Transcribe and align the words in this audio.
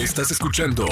Estás 0.00 0.30
escuchando 0.30 0.86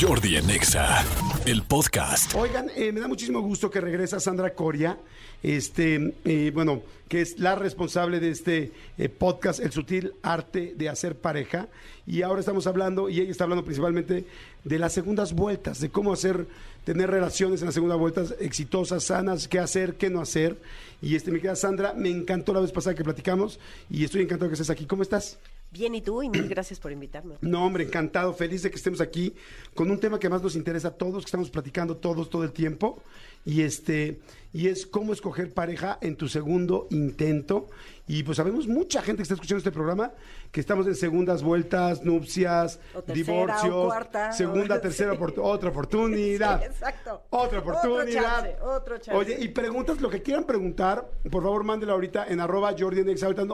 Jordi 0.00 0.36
en 0.36 0.48
Exa, 0.48 1.04
el 1.46 1.64
podcast. 1.64 2.32
Oigan, 2.36 2.70
eh, 2.76 2.92
me 2.92 3.00
da 3.00 3.08
muchísimo 3.08 3.40
gusto 3.40 3.68
que 3.68 3.80
regresa 3.80 4.20
Sandra 4.20 4.54
Coria, 4.54 5.00
este, 5.42 6.14
eh, 6.24 6.52
bueno, 6.54 6.80
que 7.08 7.22
es 7.22 7.40
la 7.40 7.56
responsable 7.56 8.20
de 8.20 8.30
este 8.30 8.70
eh, 8.98 9.08
podcast, 9.08 9.58
El 9.58 9.72
sutil 9.72 10.12
arte 10.22 10.74
de 10.76 10.88
hacer 10.88 11.16
pareja. 11.16 11.66
Y 12.06 12.22
ahora 12.22 12.38
estamos 12.38 12.68
hablando, 12.68 13.08
y 13.08 13.18
ella 13.18 13.32
está 13.32 13.42
hablando 13.42 13.64
principalmente 13.64 14.26
de 14.62 14.78
las 14.78 14.92
segundas 14.92 15.32
vueltas, 15.32 15.80
de 15.80 15.90
cómo 15.90 16.12
hacer, 16.12 16.46
tener 16.84 17.10
relaciones 17.10 17.62
en 17.62 17.66
las 17.66 17.74
segundas 17.74 17.98
vueltas 17.98 18.36
exitosas, 18.38 19.02
sanas, 19.02 19.48
qué 19.48 19.58
hacer, 19.58 19.96
qué 19.96 20.08
no 20.08 20.20
hacer. 20.20 20.56
Y 21.00 21.16
este, 21.16 21.32
mi 21.32 21.38
querida 21.38 21.56
Sandra, 21.56 21.94
me 21.94 22.10
encantó 22.10 22.54
la 22.54 22.60
vez 22.60 22.70
pasada 22.70 22.94
que 22.94 23.02
platicamos 23.02 23.58
y 23.90 24.04
estoy 24.04 24.22
encantado 24.22 24.48
que 24.48 24.54
estés 24.54 24.70
aquí. 24.70 24.86
¿Cómo 24.86 25.02
estás? 25.02 25.40
Bien, 25.72 25.94
¿y 25.94 26.02
tú? 26.02 26.22
Y 26.22 26.28
mil 26.28 26.48
gracias 26.48 26.78
por 26.78 26.92
invitarme. 26.92 27.36
No, 27.40 27.64
hombre, 27.64 27.84
encantado, 27.84 28.34
feliz 28.34 28.62
de 28.62 28.70
que 28.70 28.76
estemos 28.76 29.00
aquí 29.00 29.34
con 29.74 29.90
un 29.90 29.98
tema 29.98 30.18
que 30.18 30.28
más 30.28 30.42
nos 30.42 30.54
interesa 30.54 30.88
a 30.88 30.90
todos, 30.90 31.24
que 31.24 31.28
estamos 31.28 31.48
platicando 31.48 31.96
todos 31.96 32.28
todo 32.28 32.44
el 32.44 32.52
tiempo. 32.52 33.02
Y 33.46 33.62
este, 33.62 34.20
y 34.52 34.68
es 34.68 34.86
cómo 34.86 35.14
escoger 35.14 35.54
pareja 35.54 35.98
en 36.02 36.16
tu 36.16 36.28
segundo 36.28 36.88
intento. 36.90 37.68
Y 38.04 38.24
pues 38.24 38.36
sabemos 38.36 38.66
mucha 38.66 39.00
gente 39.00 39.18
que 39.18 39.22
está 39.22 39.34
escuchando 39.34 39.58
este 39.58 39.70
programa 39.70 40.12
que 40.50 40.60
estamos 40.60 40.86
en 40.88 40.96
segundas 40.96 41.42
vueltas, 41.42 42.02
nupcias, 42.04 42.80
O 42.94 43.02
tercera, 43.02 43.14
divorcios, 43.14 43.72
o 43.72 43.86
cuarta, 43.86 44.32
segunda, 44.32 44.74
o- 44.78 44.80
tercera, 44.80 45.14
sí. 45.14 45.18
otra 45.40 45.68
oportunidad. 45.70 46.60
Sí, 46.60 46.66
exacto. 46.66 47.22
Otra 47.30 47.60
Otro 47.60 47.72
oportunidad. 47.72 48.22
chance, 48.44 48.56
otro 48.60 48.98
chance. 48.98 49.12
Oye, 49.18 49.36
y 49.40 49.48
preguntas, 49.48 50.00
lo 50.00 50.10
que 50.10 50.20
quieran 50.20 50.44
preguntar, 50.44 51.08
por 51.30 51.44
favor, 51.44 51.62
mándelo 51.62 51.92
ahorita 51.92 52.26
en 52.26 52.40
arroba 52.40 52.74
Jordi 52.76 53.02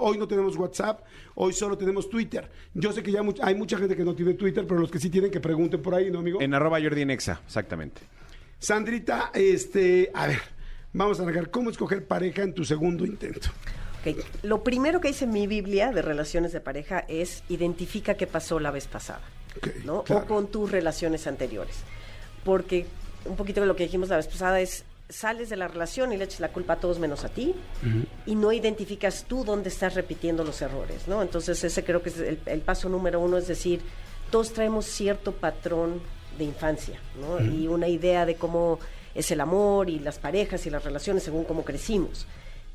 Hoy 0.01 0.17
no 0.19 0.27
tenemos 0.27 0.57
WhatsApp, 0.57 1.05
hoy 1.35 1.53
solo 1.53 1.77
tenemos 1.77 2.09
Twitter. 2.09 2.51
Yo 2.73 2.91
sé 2.93 3.03
que 3.03 3.13
ya 3.13 3.21
hay 3.43 3.55
mucha 3.55 3.77
gente 3.77 3.95
que 3.97 4.05
no 4.05 4.15
tiene 4.15 4.33
Twitter, 4.33 4.67
pero 4.67 4.81
los 4.81 4.91
que 4.91 4.99
sí 4.99 5.11
tienen 5.11 5.31
que 5.31 5.41
pregunten 5.41 5.83
por 5.83 5.95
ahí, 5.95 6.11
¿no, 6.11 6.21
amigo? 6.21 6.41
En 6.41 6.55
arroba 6.55 6.81
Jordi 6.81 7.03
en 7.03 7.11
Exa, 7.11 7.43
exactamente. 7.45 8.01
Sandrita, 8.59 9.31
este, 9.35 10.11
a 10.15 10.27
ver, 10.27 10.41
vamos 10.95 11.21
a 11.21 11.23
arrancar. 11.23 11.51
¿Cómo 11.51 11.69
escoger 11.71 12.07
pareja 12.07 12.43
en 12.43 12.55
tu 12.55 12.65
segundo 12.65 13.05
intento? 13.05 13.51
Ok, 14.01 14.17
Lo 14.43 14.63
primero 14.63 15.01
que 15.01 15.09
dice 15.09 15.27
mi 15.27 15.47
Biblia 15.47 15.91
de 15.91 16.03
relaciones 16.03 16.53
de 16.53 16.61
pareja 16.61 17.05
es 17.09 17.43
identifica 17.49 18.15
qué 18.15 18.27
pasó 18.27 18.61
la 18.61 18.71
vez 18.71 18.87
pasada, 18.87 19.23
¿no? 19.85 20.03
claro. 20.05 20.23
O 20.23 20.27
con 20.27 20.47
tus 20.49 20.71
relaciones 20.71 21.27
anteriores. 21.27 21.77
Porque 22.45 22.87
un 23.25 23.37
poquito 23.37 23.61
de 23.61 23.67
lo 23.67 23.77
que 23.77 23.85
dijimos 23.85 24.09
la 24.09 24.17
vez 24.17 24.29
pasada 24.29 24.61
es 24.61 24.85
sales 25.09 25.49
de 25.49 25.57
la 25.57 25.69
relación 25.69 26.13
y 26.13 26.17
le 26.17 26.25
echas 26.25 26.41
la 26.41 26.51
culpa 26.51 26.75
a 26.75 26.77
todos 26.81 26.99
menos 26.99 27.25
a 27.25 27.31
ti 27.31 27.55
y 28.27 28.35
no 28.35 28.53
identificas 28.53 29.25
tú 29.27 29.43
dónde 29.43 29.71
estás 29.71 29.95
repitiendo 29.95 30.45
los 30.45 30.61
errores, 30.61 31.09
¿no? 31.09 31.23
Entonces 31.23 31.65
ese 31.65 31.83
creo 31.83 32.03
que 32.03 32.11
es 32.11 32.19
el, 32.19 32.39
el 32.45 32.61
paso 32.61 32.91
número 32.91 33.19
uno, 33.19 33.39
es 33.39 33.49
decir, 33.49 33.81
todos 34.31 34.53
traemos 34.53 34.85
cierto 34.85 35.33
patrón 35.33 36.03
de 36.37 36.45
infancia, 36.45 37.01
¿no? 37.19 37.41
Y 37.41 37.67
una 37.69 37.89
idea 37.89 38.27
de 38.27 38.37
cómo 38.37 38.79
es 39.15 39.31
el 39.31 39.41
amor 39.41 39.89
y 39.89 39.99
las 39.99 40.19
parejas 40.19 40.67
y 40.67 40.71
las 40.71 40.85
relaciones 40.85 41.23
según 41.23 41.45
cómo 41.45 41.65
crecimos. 41.65 42.27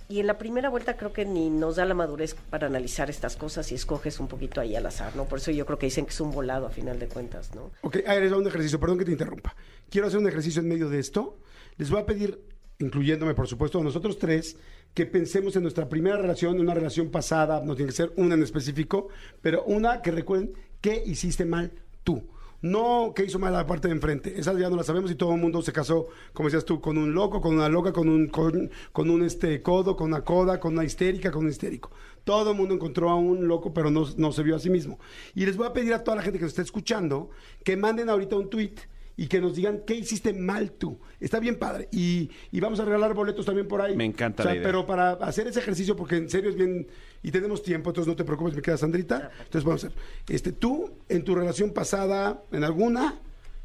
Y 0.09 0.19
en 0.19 0.27
la 0.27 0.37
primera 0.37 0.69
vuelta 0.69 0.97
creo 0.97 1.13
que 1.13 1.25
ni 1.25 1.49
nos 1.49 1.77
da 1.77 1.85
la 1.85 1.93
madurez 1.93 2.35
para 2.49 2.67
analizar 2.67 3.09
estas 3.09 3.35
cosas 3.35 3.71
y 3.71 3.75
escoges 3.75 4.19
un 4.19 4.27
poquito 4.27 4.61
ahí 4.61 4.75
al 4.75 4.85
azar, 4.85 5.15
¿no? 5.15 5.25
Por 5.25 5.39
eso 5.39 5.51
yo 5.51 5.65
creo 5.65 5.79
que 5.79 5.85
dicen 5.85 6.05
que 6.05 6.11
es 6.11 6.21
un 6.21 6.31
volado 6.31 6.67
a 6.67 6.69
final 6.69 6.99
de 6.99 7.07
cuentas, 7.07 7.55
¿no? 7.55 7.71
Ok, 7.81 7.95
les 7.95 8.31
va 8.31 8.37
un 8.37 8.47
ejercicio, 8.47 8.79
perdón 8.79 8.99
que 8.99 9.05
te 9.05 9.11
interrumpa. 9.11 9.55
Quiero 9.89 10.07
hacer 10.07 10.19
un 10.19 10.27
ejercicio 10.27 10.61
en 10.61 10.67
medio 10.67 10.89
de 10.89 10.99
esto. 10.99 11.37
Les 11.77 11.89
voy 11.89 12.01
a 12.01 12.05
pedir, 12.05 12.39
incluyéndome 12.79 13.33
por 13.33 13.47
supuesto 13.47 13.79
a 13.79 13.83
nosotros 13.83 14.19
tres, 14.19 14.57
que 14.93 15.05
pensemos 15.05 15.55
en 15.55 15.63
nuestra 15.63 15.89
primera 15.89 16.17
relación, 16.17 16.55
en 16.55 16.61
una 16.61 16.73
relación 16.73 17.09
pasada, 17.09 17.61
no 17.63 17.75
tiene 17.75 17.89
que 17.89 17.95
ser 17.95 18.11
una 18.17 18.35
en 18.35 18.43
específico, 18.43 19.07
pero 19.41 19.63
una 19.63 20.01
que 20.01 20.11
recuerden 20.11 20.53
qué 20.81 21.01
hiciste 21.05 21.45
mal 21.45 21.71
tú. 22.03 22.23
No 22.64 23.11
qué 23.14 23.25
hizo 23.25 23.39
mal 23.39 23.52
la 23.52 23.67
parte 23.67 23.89
de 23.89 23.94
enfrente. 23.94 24.39
Esa 24.39 24.58
ya 24.58 24.69
no 24.69 24.78
la 24.78 24.83
sabemos 24.83 25.11
y 25.11 25.16
todo 25.16 25.33
el 25.33 25.42
mundo 25.42 25.61
se 25.61 25.73
casó, 25.73 26.08
como 26.31 26.47
decías 26.47 26.64
tú, 26.64 26.80
con 26.80 26.97
un 26.97 27.14
loco, 27.14 27.42
con 27.42 27.56
una 27.56 27.67
loca, 27.67 27.92
con 27.92 28.08
un, 28.08 28.28
con, 28.28 28.72
con 28.94 29.09
un 29.09 29.22
este, 29.22 29.61
codo, 29.61 29.97
con 29.97 30.07
una 30.07 30.24
coda, 30.24 30.62
con 30.62 30.72
una 30.72 30.85
histérica, 30.85 31.29
con 31.29 31.44
un 31.44 31.52
histérico. 31.52 31.91
Todo 32.23 32.52
el 32.52 32.57
mundo 32.57 32.73
encontró 32.73 33.09
a 33.09 33.16
un 33.16 33.50
loco, 33.50 33.73
pero 33.73 33.91
no, 33.91 34.07
no 34.16 34.31
se 34.31 34.44
vio 34.44 34.56
a 34.56 34.59
sí 34.59 34.69
mismo. 34.69 34.97
Y 35.35 35.46
les 35.46 35.57
voy 35.57 35.68
a 35.68 35.73
pedir 35.73 35.94
a 35.94 36.06
toda 36.06 36.16
la 36.16 36.23
gente 36.23 36.40
que 36.40 36.46
nos 36.46 36.52
esté 36.53 36.62
escuchando 36.62 37.31
que 37.66 37.75
manden 37.75 38.09
ahorita 38.09 38.38
un 38.38 38.50
tweet 38.50 38.75
y 39.16 39.28
que 39.28 39.40
nos 39.40 39.56
digan 39.56 39.81
qué 39.85 39.96
hiciste 39.96 40.34
mal 40.34 40.72
tú. 40.72 41.00
Está 41.19 41.40
bien 41.40 41.57
padre. 41.57 41.88
Y, 41.91 42.31
y 42.51 42.59
vamos 42.59 42.79
a 42.79 42.85
regalar 42.85 43.13
boletos 43.13 43.46
también 43.46 43.68
por 43.68 43.81
ahí. 43.81 43.96
Me 43.96 44.06
encanta 44.06 44.44
O 44.44 44.46
sea, 44.46 44.53
la 44.53 44.59
idea. 44.59 44.68
Pero 44.68 44.85
para 44.85 45.12
hacer 45.13 45.47
ese 45.47 45.59
ejercicio, 45.59 45.96
porque 45.96 46.18
en 46.18 46.29
serio 46.29 46.50
es 46.50 46.56
bien, 46.56 46.88
y 47.22 47.31
tenemos 47.31 47.62
tiempo, 47.62 47.91
entonces 47.91 48.07
no 48.07 48.16
te 48.16 48.23
preocupes, 48.23 48.56
me 48.56 48.62
queda 48.62 48.78
Sandrita. 48.78 49.31
Entonces 49.40 49.63
vamos 49.63 49.84
a 49.84 49.88
hacer, 49.88 50.00
este, 50.29 50.52
tú, 50.52 50.91
en 51.09 51.23
tu 51.23 51.35
relación 51.35 51.72
pasada, 51.72 52.44
en 52.52 52.63
alguna, 52.63 53.19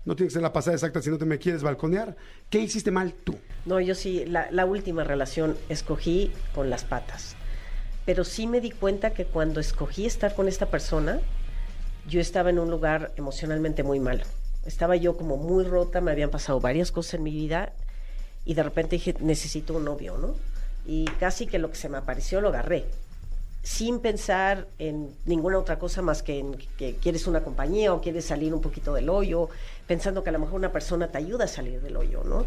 no 0.05 0.17
tiene 0.17 0.29
que 0.29 0.35
ser 0.35 0.43
la 0.43 0.53
pasada 0.53 0.75
exacta 0.75 1.03
si 1.03 1.11
no 1.11 1.19
te 1.19 1.25
me 1.25 1.39
quieres 1.39 1.63
balconear, 1.63 2.17
¿qué 2.51 2.61
hiciste 2.61 2.91
mal 2.91 3.13
tú? 3.13 3.37
No, 3.67 3.81
yo 3.81 3.95
sí, 3.95 4.25
la, 4.27 4.51
la 4.51 4.67
última 4.67 5.05
relación 5.05 5.57
escogí 5.69 6.31
con 6.55 6.71
las 6.71 6.85
patas. 6.85 7.37
Pero 8.07 8.25
sí 8.25 8.47
me 8.47 8.61
di 8.61 8.71
cuenta 8.71 9.13
que 9.13 9.27
cuando 9.27 9.61
escogí 9.61 10.07
estar 10.07 10.35
con 10.35 10.49
esta 10.49 10.67
persona, 10.67 11.21
yo 12.09 12.21
estaba 12.21 12.49
en 12.49 12.59
un 12.59 12.71
lugar 12.71 13.13
emocionalmente 13.17 13.83
muy 13.83 14.01
malo. 14.01 14.25
Estaba 14.69 14.97
yo 14.97 15.17
como 15.17 15.39
muy 15.39 15.65
rota, 15.65 16.03
me 16.03 16.11
habían 16.11 16.29
pasado 16.29 16.61
varias 16.61 16.93
cosas 16.93 17.15
en 17.15 17.23
mi 17.23 17.31
vida 17.31 17.73
y 18.45 18.53
de 18.53 18.63
repente 18.63 18.97
dije, 18.97 19.15
necesito 19.19 19.73
un 19.73 19.87
novio, 19.87 20.19
¿no? 20.19 20.35
Y 20.87 21.07
casi 21.19 21.47
que 21.47 21.59
lo 21.59 21.71
que 21.71 21.77
se 21.77 21.89
me 21.89 21.97
apareció 21.97 22.43
lo 22.43 22.51
agarré, 22.51 22.85
sin 23.63 24.01
pensar 24.01 24.67
en 24.79 25.17
ninguna 25.25 25.59
otra 25.59 25.79
cosa 25.79 26.03
más 26.03 26.23
que 26.23 26.39
en 26.39 26.59
que 26.77 26.97
quieres 26.97 27.27
una 27.27 27.43
compañía 27.43 27.95
o 27.95 28.03
quieres 28.03 28.27
salir 28.27 28.53
un 28.53 28.61
poquito 28.61 28.93
del 28.93 29.09
hoyo, 29.09 29.49
pensando 29.87 30.23
que 30.23 30.29
a 30.29 30.33
lo 30.35 30.39
mejor 30.39 30.57
una 30.57 30.71
persona 30.71 31.09
te 31.09 31.17
ayuda 31.17 31.47
a 31.47 31.49
salir 31.49 31.81
del 31.81 31.97
hoyo, 31.97 32.23
¿no? 32.25 32.45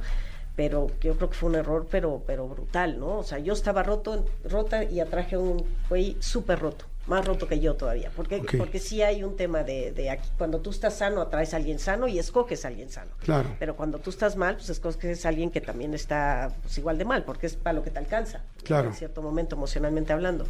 Pero 0.56 0.92
yo 1.02 1.16
creo 1.16 1.32
que 1.32 1.36
fue 1.36 1.50
un 1.50 1.56
error, 1.56 1.88
pero, 1.90 2.22
pero 2.28 2.48
brutal, 2.48 3.00
¿no? 3.00 3.18
O 3.18 3.24
sea, 3.24 3.40
yo 3.40 3.54
estaba 3.54 3.82
roto, 3.82 4.28
rota 4.48 4.84
y 4.84 5.00
atraje 5.00 5.38
un 5.38 5.66
güey 5.90 6.18
súper 6.20 6.60
roto, 6.60 6.86
más 7.12 7.26
roto 7.26 7.46
que 7.46 7.60
yo 7.60 7.76
todavía. 7.76 8.10
Porque, 8.16 8.42
porque 8.58 8.80
sí 8.80 9.02
hay 9.02 9.24
un 9.26 9.36
tema 9.36 9.64
de, 9.64 9.92
de 9.92 10.10
aquí, 10.10 10.30
cuando 10.38 10.62
tú 10.62 10.70
estás 10.70 10.98
sano, 10.98 11.20
atraes 11.20 11.54
a 11.54 11.58
alguien 11.58 11.78
sano 11.78 12.08
y 12.08 12.18
escoges 12.18 12.64
a 12.64 12.70
alguien 12.70 12.90
sano. 12.90 13.12
Claro. 13.20 13.50
Pero 13.60 13.76
cuando 13.76 14.00
tú 14.00 14.10
estás 14.10 14.38
mal, 14.38 14.56
pues 14.56 14.70
escoges 14.70 15.26
a 15.26 15.30
alguien 15.30 15.52
que 15.52 15.60
también 15.60 15.94
está 15.94 16.54
pues, 16.62 16.78
igual 16.78 16.98
de 16.98 17.04
mal, 17.04 17.26
porque 17.26 17.48
es 17.48 17.58
para 17.58 17.74
lo 17.74 17.84
que 17.84 17.92
te 17.92 18.00
alcanza. 18.00 18.42
Claro. 18.64 18.88
En 18.88 18.96
cierto 18.96 19.22
momento, 19.22 19.58
emocionalmente 19.58 20.14
hablando. 20.14 20.48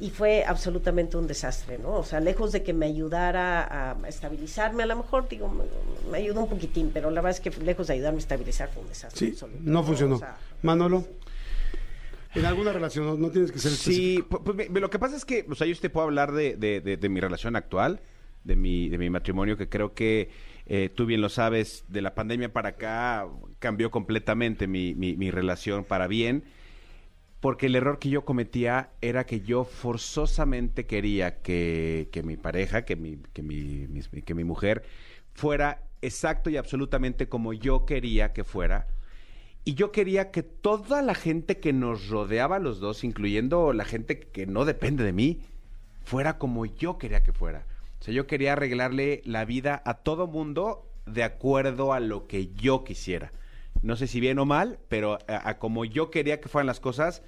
Y 0.00 0.08
fue 0.08 0.42
absolutamente 0.44 1.18
un 1.18 1.26
desastre, 1.26 1.78
¿no? 1.78 1.96
O 1.96 2.04
sea, 2.04 2.18
lejos 2.18 2.50
de 2.50 2.62
que 2.62 2.72
me 2.72 2.86
ayudara 2.86 3.92
a 3.92 4.08
estabilizarme, 4.08 4.82
a 4.84 4.86
lo 4.86 4.96
mejor, 4.96 5.28
digo, 5.28 5.48
me, 5.48 5.64
me 6.10 6.16
ayudó 6.16 6.40
un 6.40 6.48
poquitín, 6.48 6.90
pero 6.94 7.10
la 7.10 7.20
verdad 7.20 7.38
es 7.38 7.40
que 7.40 7.62
lejos 7.62 7.88
de 7.88 7.92
ayudarme 7.92 8.16
a 8.16 8.20
estabilizar 8.20 8.70
fue 8.70 8.82
un 8.82 8.88
desastre. 8.88 9.18
Sí, 9.18 9.32
absoluto, 9.32 9.60
no 9.62 9.84
funcionó. 9.84 10.16
O 10.16 10.18
sea, 10.18 10.36
Manolo, 10.62 11.04
en 12.34 12.44
alguna 12.46 12.72
relación, 12.72 13.06
no, 13.06 13.16
no 13.16 13.30
tienes 13.30 13.52
que 13.52 13.58
ser 13.58 13.72
Sí, 13.72 14.24
pues, 14.28 14.70
lo 14.70 14.90
que 14.90 14.98
pasa 14.98 15.16
es 15.16 15.24
que, 15.24 15.46
o 15.48 15.54
sea, 15.54 15.66
yo 15.66 15.76
te 15.78 15.90
puedo 15.90 16.06
hablar 16.06 16.32
de, 16.32 16.56
de- 16.56 16.80
de- 16.80 16.96
de 16.96 17.08
mi 17.08 17.20
relación 17.20 17.56
actual, 17.56 18.00
de 18.44 18.56
mi, 18.56 18.88
de 18.88 18.98
mi 18.98 19.10
matrimonio, 19.10 19.56
que 19.56 19.68
creo 19.68 19.94
que 19.94 20.30
eh, 20.66 20.88
tú 20.94 21.06
bien 21.06 21.20
lo 21.20 21.28
sabes, 21.28 21.84
de 21.88 22.02
la 22.02 22.14
pandemia 22.14 22.52
para 22.52 22.70
acá 22.70 23.26
cambió 23.58 23.90
completamente 23.90 24.66
mi, 24.66 24.94
mi- 24.94 25.16
mi 25.16 25.30
relación 25.30 25.84
para 25.84 26.06
bien, 26.06 26.44
porque 27.40 27.66
el 27.66 27.74
error 27.74 27.98
que 27.98 28.08
yo 28.08 28.24
cometía 28.24 28.90
era 29.00 29.26
que 29.26 29.40
yo 29.40 29.64
forzosamente 29.64 30.86
quería 30.86 31.42
que, 31.42 32.08
que 32.12 32.22
mi 32.22 32.36
pareja, 32.36 32.84
que 32.84 32.94
mi, 32.96 33.18
que 33.32 33.42
mi, 33.42 33.88
que 34.24 34.34
mi 34.34 34.44
mujer 34.44 34.84
fuera 35.34 35.82
exacto 36.02 36.50
y 36.50 36.56
absolutamente 36.56 37.28
como 37.28 37.52
yo 37.52 37.84
quería 37.84 38.32
que 38.32 38.44
fuera. 38.44 38.86
Y 39.64 39.74
yo 39.74 39.92
quería 39.92 40.30
que 40.30 40.42
toda 40.42 41.02
la 41.02 41.14
gente 41.14 41.58
que 41.58 41.72
nos 41.72 42.08
rodeaba 42.08 42.58
los 42.58 42.80
dos, 42.80 43.04
incluyendo 43.04 43.72
la 43.72 43.84
gente 43.84 44.18
que 44.18 44.46
no 44.46 44.64
depende 44.64 45.04
de 45.04 45.12
mí, 45.12 45.40
fuera 46.04 46.38
como 46.38 46.66
yo 46.66 46.98
quería 46.98 47.22
que 47.22 47.32
fuera. 47.32 47.64
O 48.00 48.04
sea, 48.04 48.12
yo 48.12 48.26
quería 48.26 48.54
arreglarle 48.54 49.22
la 49.24 49.44
vida 49.44 49.80
a 49.84 49.94
todo 49.94 50.26
mundo 50.26 50.88
de 51.06 51.22
acuerdo 51.22 51.92
a 51.92 52.00
lo 52.00 52.26
que 52.26 52.48
yo 52.54 52.82
quisiera. 52.82 53.30
No 53.82 53.96
sé 53.96 54.08
si 54.08 54.20
bien 54.20 54.38
o 54.38 54.44
mal, 54.44 54.78
pero 54.88 55.18
a, 55.28 55.58
como 55.58 55.84
yo 55.84 56.10
quería 56.10 56.40
que 56.40 56.48
fueran 56.48 56.66
las 56.66 56.80
cosas, 56.80 57.22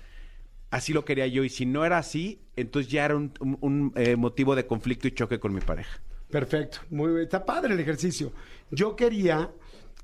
así 0.70 0.92
lo 0.92 1.04
quería 1.04 1.26
yo. 1.28 1.44
Y 1.44 1.48
si 1.48 1.66
no 1.66 1.84
era 1.84 1.98
así, 1.98 2.40
entonces 2.56 2.90
ya 2.90 3.04
era 3.04 3.16
un, 3.16 3.92
eh, 3.96 4.16
motivo 4.16 4.56
de 4.56 4.66
conflicto 4.66 5.06
y 5.08 5.12
choque 5.12 5.38
con 5.38 5.54
mi 5.54 5.60
pareja. 5.60 6.00
Perfecto, 6.30 6.78
muy 6.90 7.12
bien. 7.12 7.22
Está 7.22 7.44
padre 7.44 7.74
el 7.74 7.80
ejercicio. 7.80 8.32
Yo 8.70 8.96
quería, 8.96 9.50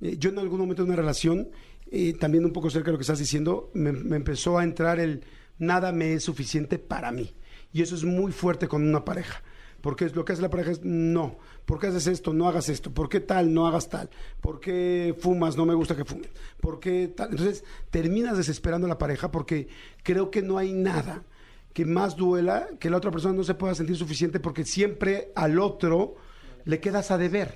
eh, 0.01 0.17
yo 0.19 0.31
en 0.31 0.39
algún 0.39 0.61
momento 0.61 0.83
de 0.83 0.89
una 0.89 0.97
relación, 0.97 1.49
eh, 1.91 2.15
también 2.15 2.45
un 2.45 2.53
poco 2.53 2.71
cerca 2.71 2.87
de 2.87 2.93
lo 2.93 2.99
que 2.99 3.03
estás 3.03 3.19
diciendo, 3.19 3.71
me, 3.75 3.93
me 3.93 4.17
empezó 4.17 4.59
a 4.59 4.65
entrar 4.65 5.01
el 5.01 5.25
nada 5.61 5.93
me 5.93 6.15
es 6.15 6.25
suficiente 6.25 6.79
para 6.79 7.13
mí. 7.13 7.33
Y 7.73 7.83
eso 7.83 7.95
es 7.95 8.03
muy 8.03 8.33
fuerte 8.33 8.67
con 8.67 8.87
una 8.87 9.05
pareja. 9.05 9.43
Porque 9.81 10.05
es 10.05 10.15
lo 10.15 10.25
que 10.25 10.33
hace 10.33 10.43
la 10.43 10.51
pareja 10.51 10.73
es 10.73 10.85
no. 10.85 11.39
¿Por 11.65 11.79
qué 11.79 11.87
haces 11.87 12.07
esto? 12.07 12.35
No 12.35 12.49
hagas 12.49 12.69
esto. 12.69 12.93
¿Por 12.93 13.09
qué 13.09 13.21
tal? 13.21 13.55
No 13.55 13.67
hagas 13.67 13.89
tal. 13.89 14.11
¿Por 14.41 14.61
qué 14.61 15.15
fumas? 15.19 15.57
No 15.57 15.65
me 15.65 15.75
gusta 15.75 15.97
que 15.97 16.05
fumen. 16.05 16.29
¿Por 16.61 16.81
qué 16.81 17.09
tal? 17.09 17.31
Entonces 17.31 17.65
terminas 17.91 18.37
desesperando 18.37 18.87
a 18.87 18.91
la 18.91 18.99
pareja 18.99 19.31
porque 19.31 19.69
creo 20.03 20.31
que 20.31 20.43
no 20.43 20.59
hay 20.59 20.73
nada 20.73 21.25
que 21.73 21.87
más 21.87 22.17
duela 22.17 22.69
que 22.79 22.91
la 22.91 22.97
otra 22.97 23.11
persona 23.11 23.35
no 23.35 23.45
se 23.45 23.55
pueda 23.55 23.75
sentir 23.75 23.97
suficiente 23.97 24.41
porque 24.41 24.65
siempre 24.65 25.31
al 25.35 25.59
otro 25.59 26.17
le 26.65 26.81
quedas 26.81 27.11
a 27.11 27.19
deber. 27.19 27.55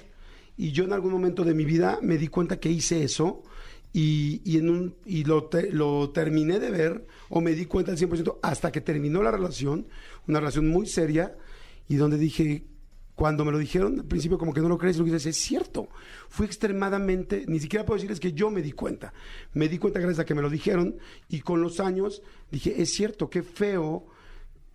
Y 0.56 0.70
yo 0.70 0.84
en 0.84 0.92
algún 0.92 1.12
momento 1.12 1.44
de 1.44 1.52
mi 1.52 1.64
vida 1.64 1.98
me 2.00 2.16
di 2.16 2.28
cuenta 2.28 2.60
que 2.60 2.70
hice 2.70 3.02
eso 3.02 3.42
y, 3.94 4.42
y 4.44 4.58
en 4.58 4.68
un, 4.68 4.94
y 5.06 5.24
lo, 5.24 5.44
te- 5.44 5.70
lo 5.70 6.10
terminé 6.10 6.58
de 6.58 6.70
ver 6.70 7.06
o 7.30 7.40
me 7.40 7.52
di 7.52 7.64
cuenta 7.64 7.92
al 7.92 7.96
100% 7.98 8.38
hasta 8.42 8.70
que 8.70 8.82
terminó 8.82 9.22
la 9.22 9.30
relación, 9.30 9.86
una 10.28 10.40
relación 10.40 10.68
muy 10.68 10.86
seria 10.86 11.34
y 11.88 11.94
donde 11.96 12.18
dije, 12.18 12.64
cuando 13.14 13.44
me 13.44 13.52
lo 13.52 13.58
dijeron 13.58 14.00
al 14.00 14.04
principio 14.06 14.36
como 14.36 14.52
que 14.52 14.60
no 14.60 14.68
lo 14.68 14.76
crees, 14.76 14.98
lo 14.98 15.04
que 15.04 15.12
dices, 15.12 15.26
es 15.36 15.36
cierto. 15.42 15.88
Fui 16.28 16.44
extremadamente, 16.44 17.44
ni 17.46 17.60
siquiera 17.60 17.86
puedo 17.86 17.94
decirles 17.96 18.18
que 18.18 18.32
yo 18.32 18.50
me 18.50 18.60
di 18.62 18.72
cuenta. 18.72 19.12
Me 19.52 19.68
di 19.68 19.78
cuenta 19.78 20.00
gracias 20.00 20.18
a 20.18 20.24
que 20.24 20.34
me 20.34 20.42
lo 20.42 20.50
dijeron 20.50 20.96
y 21.28 21.40
con 21.40 21.62
los 21.62 21.78
años 21.78 22.20
dije, 22.50 22.82
es 22.82 22.92
cierto, 22.92 23.30
qué 23.30 23.44
feo 23.44 24.06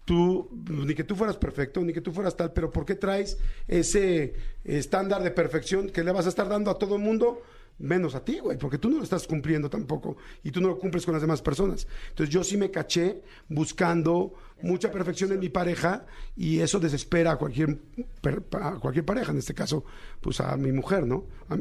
tú, 0.06 0.50
ni 0.70 0.96
que 0.96 1.04
tú 1.04 1.16
fueras 1.18 1.36
perfecto, 1.36 1.82
ni 1.82 1.92
que 1.92 2.00
tú 2.02 2.14
fueras 2.14 2.38
tal, 2.38 2.54
pero 2.54 2.72
¿por 2.72 2.86
qué 2.86 2.96
traes 2.96 3.38
ese 3.68 4.34
estándar 4.64 5.22
de 5.22 5.32
perfección 5.32 5.90
que 5.90 6.04
le 6.06 6.12
vas 6.14 6.26
a 6.26 6.30
estar 6.30 6.48
dando 6.48 6.72
a 6.72 6.78
todo 6.80 6.96
el 6.96 7.02
mundo? 7.02 7.42
Menos 7.80 8.14
a 8.14 8.24
ti, 8.26 8.40
güey, 8.40 8.58
porque 8.58 8.78
tú 8.78 8.90
no 8.90 8.98
lo 8.98 9.04
estás 9.04 9.26
cumpliendo 9.26 9.70
tampoco 9.70 10.18
y 10.44 10.52
tú 10.52 10.60
no 10.60 10.68
lo 10.68 10.78
cumples 10.78 11.06
con 11.06 11.14
las 11.14 11.22
demás 11.22 11.42
personas. 11.42 11.88
Entonces 12.10 12.34
yo 12.34 12.44
sí 12.44 12.58
me 12.58 12.70
caché 12.72 13.22
buscando 13.48 14.34
mucha 14.62 14.92
perfección 14.92 15.32
en 15.32 15.40
mi 15.40 15.48
pareja 15.50 16.06
y 16.36 16.60
eso 16.60 16.80
desespera 16.80 17.32
a 17.32 17.36
cualquier, 17.38 17.78
per- 18.22 18.44
a 18.62 18.74
cualquier 18.80 19.06
pareja, 19.06 19.32
en 19.32 19.38
este 19.38 19.54
caso, 19.54 19.86
pues 20.20 20.42
a 20.42 20.58
mi 20.58 20.72
mujer, 20.74 21.08
¿no? 21.08 21.26
A, 21.50 21.58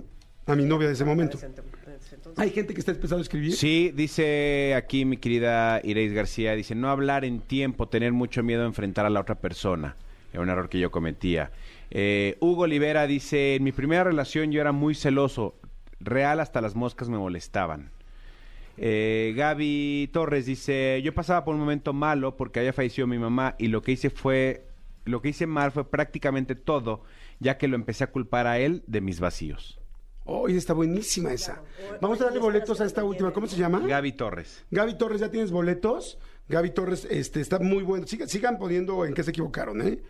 a 0.52 0.56
mi 0.56 0.64
novia 0.64 0.88
de 0.88 0.94
ese 0.94 1.04
momento. 1.04 1.38
Hay 2.36 2.50
gente 2.50 2.74
que 2.74 2.80
está 2.80 2.92
empezando 2.92 3.18
a 3.18 3.22
escribir. 3.22 3.54
Sí, 3.54 3.92
dice 3.94 4.74
aquí 4.74 5.04
mi 5.04 5.18
querida 5.18 5.80
Ireis 5.84 6.12
García, 6.12 6.54
dice, 6.54 6.74
no 6.74 6.90
hablar 6.90 7.24
en 7.24 7.40
tiempo, 7.40 7.88
tener 7.88 8.12
mucho 8.12 8.42
miedo 8.42 8.62
a 8.62 8.66
enfrentar 8.66 9.06
a 9.06 9.10
la 9.10 9.20
otra 9.20 9.36
persona. 9.36 9.96
Era 10.32 10.42
un 10.42 10.48
error 10.48 10.68
que 10.68 10.78
yo 10.78 10.90
cometía. 10.90 11.52
Eh, 11.90 12.36
Hugo 12.40 12.62
Olivera 12.62 13.06
dice, 13.06 13.54
en 13.56 13.64
mi 13.64 13.72
primera 13.72 14.04
relación 14.04 14.50
yo 14.52 14.60
era 14.60 14.72
muy 14.72 14.94
celoso, 14.94 15.54
real 16.00 16.40
hasta 16.40 16.60
las 16.60 16.74
moscas 16.74 17.08
me 17.08 17.18
molestaban. 17.18 17.90
Eh, 18.76 19.34
Gaby 19.36 20.10
Torres 20.12 20.46
dice, 20.46 21.02
yo 21.02 21.12
pasaba 21.12 21.44
por 21.44 21.54
un 21.54 21.60
momento 21.60 21.92
malo 21.92 22.36
porque 22.36 22.60
había 22.60 22.72
fallecido 22.72 23.06
mi 23.06 23.18
mamá 23.18 23.56
y 23.58 23.68
lo 23.68 23.82
que 23.82 23.92
hice 23.92 24.08
fue, 24.10 24.68
lo 25.04 25.20
que 25.20 25.30
hice 25.30 25.46
mal 25.46 25.72
fue 25.72 25.90
prácticamente 25.90 26.54
todo, 26.54 27.02
ya 27.40 27.58
que 27.58 27.66
lo 27.66 27.74
empecé 27.74 28.04
a 28.04 28.12
culpar 28.12 28.46
a 28.46 28.58
él 28.58 28.84
de 28.86 29.00
mis 29.00 29.18
vacíos. 29.18 29.80
Oh, 30.30 30.46
está 30.46 30.74
buenísima 30.74 31.32
esa. 31.32 31.62
Vamos 32.02 32.20
a 32.20 32.24
darle 32.24 32.38
boletos 32.38 32.80
a 32.82 32.84
esta 32.84 33.02
última. 33.02 33.32
¿Cómo 33.32 33.46
se 33.46 33.56
llama? 33.56 33.80
Gaby 33.80 34.12
Torres. 34.12 34.62
Gaby 34.70 34.98
Torres, 34.98 35.20
¿ya 35.22 35.30
tienes 35.30 35.50
boletos? 35.50 36.18
Gaby 36.50 36.70
Torres, 36.70 37.06
este, 37.10 37.40
está 37.40 37.58
muy 37.58 37.82
bueno. 37.82 38.06
Sigan, 38.06 38.28
sigan 38.28 38.58
poniendo 38.58 39.06
en 39.06 39.14
qué 39.14 39.22
se 39.22 39.30
equivocaron, 39.30 39.80
¿eh? 39.80 40.02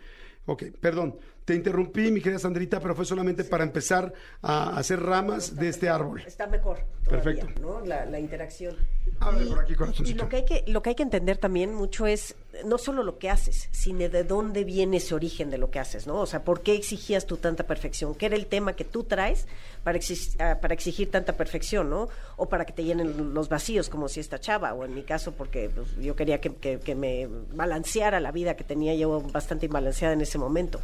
Ok, 0.46 0.64
perdón. 0.80 1.16
Te 1.48 1.54
interrumpí, 1.54 2.10
mi 2.10 2.20
querida 2.20 2.38
Sandrita, 2.38 2.78
pero 2.78 2.94
fue 2.94 3.06
solamente 3.06 3.42
para 3.42 3.64
empezar 3.64 4.12
a 4.42 4.76
hacer 4.76 5.00
ramas 5.00 5.56
de 5.56 5.70
este 5.70 5.88
árbol. 5.88 6.22
Está 6.26 6.46
mejor. 6.46 6.80
todavía, 7.04 7.40
Perfecto. 7.40 7.60
¿no? 7.62 7.80
La, 7.86 8.04
la 8.04 8.18
interacción. 8.20 8.76
A 9.20 9.30
ver, 9.30 9.46
Y- 9.46 9.48
por 9.48 9.60
aquí, 9.60 9.74
y 10.04 10.12
lo 10.12 10.28
que, 10.28 10.36
hay 10.36 10.44
que, 10.44 10.64
lo 10.66 10.82
que 10.82 10.90
hay 10.90 10.94
que 10.94 11.02
entender 11.04 11.38
también 11.38 11.74
mucho 11.74 12.06
es 12.06 12.36
no 12.64 12.78
solo 12.78 13.02
lo 13.02 13.18
que 13.18 13.28
haces, 13.30 13.68
sino 13.72 14.08
de 14.08 14.24
dónde 14.24 14.64
viene 14.64 14.96
ese 14.96 15.14
origen 15.14 15.50
de 15.50 15.58
lo 15.58 15.70
que 15.70 15.78
haces, 15.78 16.06
¿no? 16.06 16.16
O 16.20 16.26
sea, 16.26 16.42
¿por 16.44 16.62
qué 16.62 16.74
exigías 16.74 17.26
tú 17.26 17.36
tanta 17.36 17.64
perfección? 17.66 18.14
¿Qué 18.14 18.26
era 18.26 18.36
el 18.36 18.46
tema 18.46 18.74
que 18.74 18.84
tú 18.84 19.04
traes 19.04 19.46
para, 19.84 19.98
ah, 20.40 20.58
para 20.60 20.74
exigir 20.74 21.10
tanta 21.10 21.34
perfección, 21.34 21.90
¿no? 21.90 22.08
O 22.36 22.48
para 22.48 22.64
que 22.64 22.72
te 22.72 22.84
llenen 22.84 23.34
los 23.34 23.48
vacíos, 23.48 23.88
como 23.88 24.08
si 24.08 24.20
esta 24.20 24.40
chava, 24.40 24.72
o 24.74 24.84
en 24.84 24.94
mi 24.94 25.02
caso, 25.02 25.32
porque 25.32 25.70
pues, 25.72 25.88
yo 26.00 26.16
quería 26.16 26.40
que, 26.40 26.54
que- 26.54 26.80
que 26.80 26.94
me 26.94 27.28
balanceara 27.52 28.18
la 28.18 28.32
vida 28.32 28.56
que 28.56 28.64
tenía 28.64 28.94
yo 28.94 29.20
bastante 29.20 29.66
imbalanceada 29.66 30.14
en 30.14 30.22
ese 30.22 30.38
momento. 30.38 30.80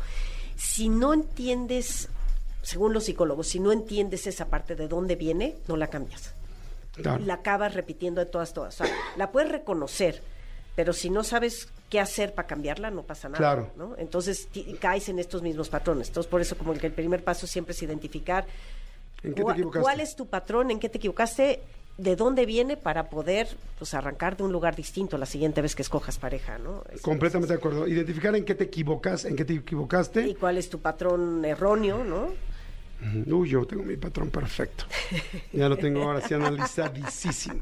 Si 0.57 0.89
no 0.91 1.15
entiendes, 1.15 2.09
según 2.63 2.93
los 2.93 3.05
psicólogos, 3.05 3.49
si 3.49 3.59
no 3.59 3.73
entiendes 3.73 4.27
esa 4.27 4.47
parte 4.47 4.77
de 4.77 4.87
dónde 4.87 5.17
viene, 5.17 5.57
no 5.67 5.77
la 5.77 5.89
cambias 5.89 6.35
Claro. 6.93 7.25
la 7.25 7.35
acabas 7.35 7.75
repitiendo 7.75 8.21
de 8.21 8.27
todas, 8.27 8.53
todas. 8.53 8.81
O 8.81 8.85
sea, 8.85 8.95
la 9.17 9.33
puedes 9.33 9.51
reconocer, 9.51 10.23
pero 10.75 10.93
si 10.93 11.11
no 11.11 11.23
sabes 11.25 11.69
qué 11.91 12.01
hacer 12.01 12.35
para 12.35 12.49
cambiarla, 12.49 12.91
no 12.91 13.03
pasa 13.03 13.29
nada. 13.29 13.39
Claro. 13.39 13.71
¿no? 13.77 13.95
Entonces 13.99 14.49
caes 14.81 15.09
en 15.09 15.19
estos 15.19 15.43
mismos 15.43 15.69
patrones. 15.69 16.09
Entonces, 16.09 16.29
por 16.31 16.41
eso 16.41 16.57
como 16.59 16.73
que 16.75 16.87
el 16.87 16.93
primer 16.93 17.23
paso 17.23 17.47
siempre 17.47 17.73
es 17.73 17.83
identificar 17.83 18.47
¿En 19.23 19.35
qué 19.35 19.45
te 19.45 19.53
equivocaste? 19.53 19.83
cuál 19.83 20.01
es 20.01 20.17
tu 20.17 20.27
patrón, 20.27 20.71
en 20.71 20.81
qué 20.81 20.89
te 20.89 20.99
equivocaste, 20.99 21.61
de 21.97 22.17
dónde 22.17 22.45
viene 22.45 22.77
para 22.77 23.09
poder 23.09 23.47
pues, 23.79 23.95
arrancar 23.95 24.37
de 24.37 24.43
un 24.43 24.51
lugar 24.51 24.75
distinto 24.75 25.17
la 25.17 25.27
siguiente 25.27 25.63
vez 25.63 25.77
que 25.77 25.83
escojas 25.83 26.19
pareja. 26.19 26.59
¿no? 26.59 26.83
Es- 26.93 27.01
Completamente 27.03 27.53
de 27.53 27.59
acuerdo. 27.59 27.87
Identificar 27.87 28.35
en 28.35 28.45
qué 28.45 28.57
te 28.57 28.65
equivocas, 28.65 29.25
en 29.25 29.37
qué 29.37 29.45
te 29.45 29.55
equivocaste. 29.55 30.27
Y 30.27 30.35
cuál 30.35 30.59
es 30.59 30.69
tu 30.69 30.81
patrón 30.81 31.45
erróneo, 31.45 32.03
¿no? 32.03 32.33
Uy, 33.27 33.51
yo 33.51 33.67
tengo 33.67 33.83
mi 33.83 33.97
patrón 33.97 34.31
perfecto. 34.31 34.85
Ya 35.53 35.69
lo 35.69 35.77
tengo 35.77 36.03
ahora 36.03 36.21
sí 36.27 36.33
analizadísimo. 36.35 37.61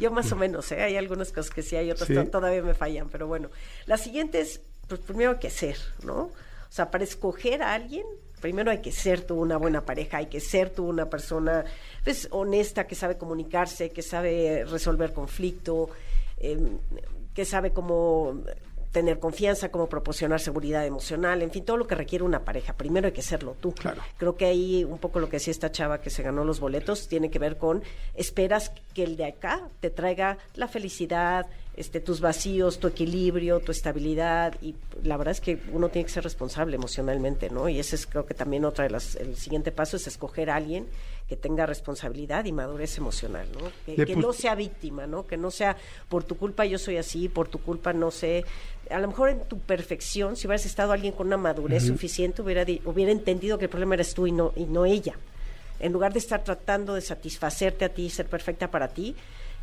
Yo 0.00 0.10
más 0.10 0.30
o 0.32 0.36
menos, 0.36 0.70
¿eh? 0.72 0.82
hay 0.82 0.96
algunas 0.96 1.32
cosas 1.32 1.50
que 1.52 1.62
sí 1.62 1.76
hay, 1.76 1.90
otras 1.90 2.08
Sí. 2.08 2.14
to- 2.14 2.26
todavía 2.26 2.62
me 2.62 2.74
fallan, 2.74 3.08
pero 3.08 3.26
bueno. 3.26 3.50
La 3.86 3.96
siguiente 3.96 4.40
es, 4.40 4.60
pues 4.88 5.00
primero 5.00 5.30
hay 5.32 5.38
que 5.38 5.50
ser, 5.50 5.76
¿no? 6.04 6.14
O 6.24 6.30
sea, 6.68 6.90
para 6.90 7.04
escoger 7.04 7.62
a 7.62 7.74
alguien, 7.74 8.04
primero 8.40 8.70
hay 8.70 8.80
que 8.82 8.92
ser 8.92 9.22
tú 9.22 9.36
una 9.40 9.56
buena 9.56 9.84
pareja, 9.84 10.18
hay 10.18 10.26
que 10.26 10.40
ser 10.40 10.70
tú 10.70 10.84
una 10.86 11.08
persona 11.08 11.64
pues, 12.04 12.28
honesta, 12.30 12.86
que 12.86 12.94
sabe 12.94 13.16
comunicarse, 13.16 13.90
que 13.90 14.02
sabe 14.02 14.64
resolver 14.66 15.12
conflicto, 15.12 15.90
eh, 16.38 16.58
que 17.34 17.44
sabe 17.44 17.72
cómo 17.72 18.42
tener 18.92 19.18
confianza, 19.18 19.70
cómo 19.70 19.88
proporcionar 19.88 20.40
seguridad 20.40 20.86
emocional, 20.86 21.42
en 21.42 21.50
fin, 21.50 21.64
todo 21.64 21.78
lo 21.78 21.86
que 21.86 21.94
requiere 21.94 22.24
una 22.24 22.44
pareja. 22.44 22.74
Primero 22.74 23.06
hay 23.06 23.12
que 23.12 23.22
serlo 23.22 23.56
tú. 23.58 23.72
Claro. 23.72 24.02
Creo 24.18 24.36
que 24.36 24.44
ahí 24.44 24.84
un 24.84 24.98
poco 24.98 25.18
lo 25.18 25.28
que 25.28 25.36
decía 25.36 25.50
esta 25.50 25.72
chava 25.72 26.00
que 26.00 26.10
se 26.10 26.22
ganó 26.22 26.44
los 26.44 26.60
boletos 26.60 27.08
tiene 27.08 27.30
que 27.30 27.38
ver 27.38 27.56
con 27.56 27.82
esperas 28.14 28.70
que 28.94 29.04
el 29.04 29.16
de 29.16 29.24
acá 29.24 29.68
te 29.80 29.88
traiga 29.90 30.36
la 30.54 30.68
felicidad, 30.68 31.46
este, 31.74 32.00
tus 32.00 32.20
vacíos, 32.20 32.78
tu 32.78 32.86
equilibrio, 32.86 33.60
tu 33.60 33.72
estabilidad 33.72 34.54
y 34.60 34.74
la 35.02 35.16
verdad 35.16 35.32
es 35.32 35.40
que 35.40 35.58
uno 35.72 35.88
tiene 35.88 36.04
que 36.04 36.12
ser 36.12 36.24
responsable 36.24 36.76
emocionalmente, 36.76 37.48
¿no? 37.48 37.68
Y 37.68 37.78
ese 37.78 37.96
es 37.96 38.06
creo 38.06 38.26
que 38.26 38.34
también 38.34 38.66
otra 38.66 38.84
de 38.84 38.90
las, 38.90 39.16
el 39.16 39.36
siguiente 39.36 39.72
paso 39.72 39.96
es 39.96 40.06
escoger 40.06 40.50
a 40.50 40.56
alguien 40.56 40.86
que 41.28 41.36
tenga 41.36 41.64
responsabilidad 41.64 42.44
y 42.44 42.52
madurez 42.52 42.98
emocional, 42.98 43.46
¿no? 43.58 43.70
Que, 43.86 44.04
que 44.04 44.16
no 44.16 44.34
sea 44.34 44.54
víctima, 44.54 45.06
¿no? 45.06 45.26
Que 45.26 45.38
no 45.38 45.50
sea 45.50 45.78
por 46.10 46.24
tu 46.24 46.36
culpa 46.36 46.66
yo 46.66 46.78
soy 46.78 46.98
así, 46.98 47.30
por 47.30 47.48
tu 47.48 47.58
culpa 47.58 47.94
no 47.94 48.10
sé. 48.10 48.44
A 48.92 49.00
lo 49.00 49.08
mejor 49.08 49.30
en 49.30 49.40
tu 49.44 49.58
perfección, 49.58 50.36
si 50.36 50.46
hubieras 50.46 50.66
estado 50.66 50.92
alguien 50.92 51.12
con 51.12 51.26
una 51.26 51.36
madurez 51.36 51.86
suficiente, 51.86 52.42
hubiera, 52.42 52.64
hubiera 52.84 53.10
entendido 53.12 53.58
que 53.58 53.64
el 53.64 53.70
problema 53.70 53.94
eres 53.94 54.14
tú 54.14 54.26
y 54.26 54.32
no, 54.32 54.52
y 54.56 54.64
no 54.66 54.84
ella. 54.84 55.14
En 55.80 55.92
lugar 55.92 56.12
de 56.12 56.18
estar 56.20 56.44
tratando 56.44 56.94
de 56.94 57.00
satisfacerte 57.00 57.84
a 57.84 57.88
ti, 57.88 58.08
ser 58.10 58.26
perfecta 58.26 58.70
para 58.70 58.88
ti, 58.88 59.16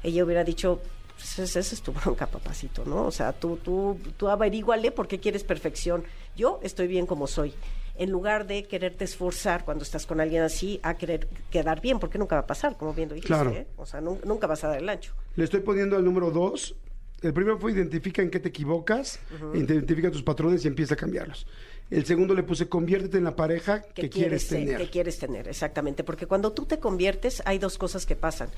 ella 0.04 0.24
hubiera 0.26 0.44
dicho, 0.44 0.80
pues 1.16 1.40
esa 1.40 1.60
es 1.60 1.82
tu 1.82 1.92
bronca, 1.94 2.28
papacito, 2.28 2.84
¿no? 2.86 3.06
O 3.06 3.12
sea, 3.12 3.32
tú, 3.34 3.58
tú, 3.58 3.98
tú 4.18 4.28
averíguale 4.30 4.92
por 4.92 5.08
qué 5.08 5.20
quieres 5.20 5.44
perfección. 5.44 6.04
Yo 6.36 6.60
estoy 6.64 6.88
bien 6.88 7.06
como 7.06 7.28
soy. 7.28 7.54
En 7.98 8.12
lugar 8.12 8.48
de 8.48 8.64
quererte 8.64 9.04
esforzar 9.04 9.66
cuando 9.66 9.84
estás 9.84 10.06
con 10.06 10.22
alguien 10.22 10.42
así 10.42 10.80
a 10.84 10.94
querer 10.98 11.28
quedar 11.52 11.82
bien, 11.82 12.00
porque 12.00 12.18
nunca 12.18 12.36
va 12.36 12.42
a 12.42 12.48
pasar, 12.48 12.78
como 12.78 12.94
bien 12.94 13.10
lo 13.10 13.16
dijiste, 13.16 13.34
Claro. 13.34 13.52
¿eh? 13.52 13.68
O 13.76 13.86
sea, 13.86 14.00
nun- 14.00 14.22
nunca 14.24 14.48
vas 14.48 14.64
a 14.64 14.70
dar 14.70 14.78
el 14.80 14.88
ancho. 14.88 15.14
Le 15.36 15.44
estoy 15.44 15.60
poniendo 15.60 15.98
el 15.98 16.06
número 16.06 16.32
dos. 16.32 16.76
El 17.22 17.34
primero 17.34 17.58
fue 17.60 17.72
identifica 17.74 18.22
en 18.22 18.30
qué 18.30 18.40
te 18.40 18.50
equivocas, 18.50 19.20
identifica 19.54 20.10
tus 20.10 20.24
patrones 20.24 20.64
y 20.64 20.68
empieza 20.68 20.94
a 20.94 20.98
cambiarlos. 20.98 21.46
El 21.92 22.06
segundo 22.06 22.34
le 22.36 22.44
puse 22.44 22.70
conviértete 22.70 23.18
en 23.18 23.24
la 23.24 23.36
pareja 23.36 23.82
que, 23.82 24.10
quieres, 24.10 24.48
tener. 24.48 24.78
que 24.78 24.90
quieres 24.90 25.18
tener, 25.18 25.48
exactamente. 25.48 26.04
Porque 26.04 26.28
cuando 26.28 26.52
tú 26.54 26.66
te 26.66 26.80
conviertes, 26.80 27.42
hay 27.46 27.58
dos 27.58 27.78
cosas 27.78 28.06
que 28.06 28.16
pasan. 28.16 28.50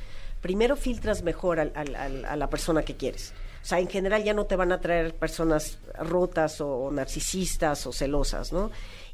Primero, 0.42 0.76
filtras 0.76 1.24
mejor 1.24 1.60
al- 1.60 1.72
al- 1.76 1.96
al- 1.96 2.26
a 2.26 2.36
la 2.36 2.50
persona 2.50 2.84
que 2.84 2.98
quieres. 2.98 3.34
O 3.64 3.66
sea, 3.66 3.80
en 3.80 3.88
general 3.88 4.24
ya 4.24 4.34
no 4.34 4.46
te 4.48 4.56
van 4.56 4.72
a 4.72 4.82
traer 4.82 5.14
personas 5.16 5.80
rotas 6.00 6.60
o, 6.62 6.92
narcisistas 6.92 7.88
o 7.88 7.94
celosas, 7.94 8.52
¿no? 8.52 8.70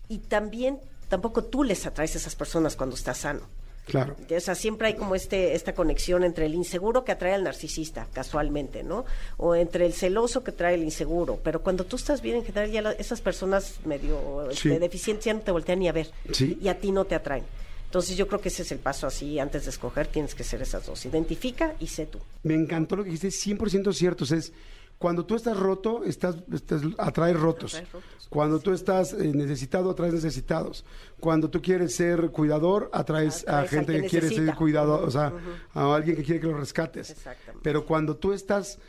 Y 0.10 0.18
también, 0.20 0.80
tampoco 1.10 1.44
tú 1.44 1.63
les 1.63 1.86
atraes 1.86 2.16
a 2.16 2.18
esas 2.18 2.36
personas 2.36 2.75
cuando 2.75 2.96
estás 2.96 3.20
sano. 3.20 3.42
Claro. 3.88 4.15
O 4.36 4.39
sea, 4.39 4.53
siempre 4.53 4.89
hay 4.89 4.94
como 4.96 5.15
este, 5.15 5.56
esta 5.56 5.74
conexión 5.74 6.24
entre 6.24 6.46
el 6.46 6.53
inseguro 6.53 7.03
que 7.03 7.12
atrae 7.13 7.34
al 7.34 7.44
narcisista, 7.44 8.08
casualmente, 8.13 8.84
¿no? 8.84 9.06
O 9.38 9.56
entre 9.56 9.86
el 9.86 9.94
celoso 9.94 10.44
que 10.44 10.51
trae 10.51 10.75
el 10.75 10.84
inseguro. 10.84 11.39
Pero 11.44 11.62
cuando 11.63 11.86
tú 11.86 11.96
estás 11.96 12.22
bien, 12.22 12.36
en 12.38 12.46
general, 12.46 12.70
ya 12.72 12.82
la- 12.82 12.91
esas 12.91 13.22
personas 13.22 13.75
medio 13.86 14.48
Sí. 14.51 14.67
este, 14.70 14.79
deficientes 14.79 15.25
ya 15.25 15.34
no 15.34 15.39
te 15.39 15.51
voltean 15.51 15.79
ni 15.79 15.88
a 15.88 15.94
ver. 15.94 16.12
Sí. 16.34 16.58
Y 16.62 16.67
a 16.67 16.79
ti 16.79 16.91
no 16.91 17.06
te 17.06 17.15
atraen. 17.15 17.44
Entonces 17.86 18.17
yo 18.17 18.27
creo 18.27 18.41
que 18.41 18.50
ese 18.50 18.63
es 18.63 18.72
el 18.74 18.79
paso 18.79 19.08
así, 19.08 19.39
antes 19.39 19.63
de 19.63 19.70
escoger 19.70 20.08
tienes 20.08 20.36
que 20.36 20.44
ser 20.44 20.62
esas 20.62 20.86
dos. 20.86 21.06
Identifica 21.06 21.74
y 21.79 21.88
sé 21.88 22.06
tú. 22.06 22.20
Me 22.44 22.53
encantó 22.53 22.98
lo 22.98 23.03
que 23.06 23.12
dijiste, 23.12 23.32
100% 23.32 23.94
cierto. 23.94 24.25
O 24.25 24.27
sea, 24.27 24.38
es, 24.38 24.51
cuando 24.98 25.25
tú 25.25 25.36
estás 25.36 25.58
roto, 25.58 26.04
estás, 26.04 26.38
estás 26.51 26.82
atraes 26.98 27.39
rotos. 27.39 27.75
Atraes 27.75 27.94
rotos. 27.94 28.27
Cuando 28.30 28.60
tú 28.60 28.74
estás 28.74 29.13
eh, 29.13 29.32
necesitado, 29.34 29.92
atraes 29.92 30.13
necesitados. 30.13 30.86
Cuando 31.20 31.50
tú 31.50 31.62
quieres 31.62 31.96
ser 31.96 32.32
cuidador, 32.32 32.89
atraes, 32.94 33.48
a 33.48 33.60
Atraes 33.60 33.70
gente 33.70 33.94
que 33.94 34.01
que, 34.01 34.08
quiere 34.08 34.30
ser 34.30 34.56
Ujú, 34.56 35.04
o 35.04 35.12
sea, 35.12 35.34
a 35.74 35.96
alguien 35.96 36.16
que 36.16 36.24
quiere 36.24 36.42
que 36.42 36.48
lo 36.48 36.58
rescates. 36.58 37.12
Exactamente. 37.12 37.62
Pero 37.63 37.86
cuando 37.86 38.18
tú 38.18 38.34
estás 38.34 38.80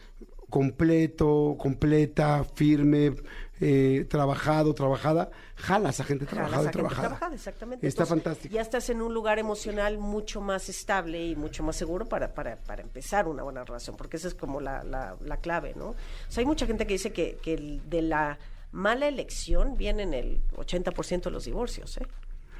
completo, 0.49 1.57
completa, 1.59 2.43
firme, 2.55 3.15
eh, 3.61 4.07
trabajado, 4.09 4.75
trabajada, 4.75 5.31
jalas 5.57 6.01
a 6.01 6.05
gente 6.05 6.27
trabajada 6.27 6.69
y 6.69 6.71
trabajada. 6.71 7.09
trabajada, 7.09 7.35
exactamente. 7.35 7.87
Está 7.87 8.05
Entonces, 8.05 8.25
fantástico. 8.25 8.55
Ya 8.55 8.61
estás 8.61 8.89
en 8.91 9.03
un 9.03 9.13
lugar 9.13 9.39
emocional 9.39 9.99
mucho 9.99 10.41
más 10.41 10.69
estable 10.69 11.27
y 11.27 11.37
mucho 11.37 11.63
más 11.63 11.77
seguro 11.77 12.07
para, 12.07 12.35
para, 12.35 12.57
para 12.57 12.83
empezar 12.83 13.27
una 13.27 13.43
buena 13.43 13.65
relación, 13.65 13.97
porque 13.97 14.17
esa 14.17 14.29
es 14.29 14.35
como 14.35 14.61
la, 14.61 14.85
la, 14.85 15.17
la 15.25 15.37
clave, 15.39 15.75
¿no? 15.77 15.89
O 15.89 15.97
sea, 16.29 16.41
hay 16.43 16.47
mucha 16.47 16.67
gente 16.67 16.87
que 16.87 16.95
dice 16.95 17.13
que, 17.13 17.39
que 17.43 17.81
de 17.85 18.03
la 18.03 18.39
mala 18.71 19.09
elección 19.09 19.77
vienen 19.77 20.15
el 20.15 20.41
80% 20.57 21.23
de 21.25 21.31
los 21.31 21.45
divorcios, 21.45 21.97
¿eh? 21.99 22.07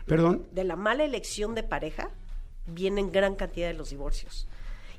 Perdón. 0.07 0.47
de 0.53 0.65
la 0.65 0.75
mala 0.75 1.05
elección 1.05 1.55
de 1.55 1.63
pareja 1.63 2.09
vienen 2.67 3.13
gran 3.13 3.35
cantidad 3.35 3.69
de 3.69 3.75
los 3.75 3.91
divorcios. 3.91 4.49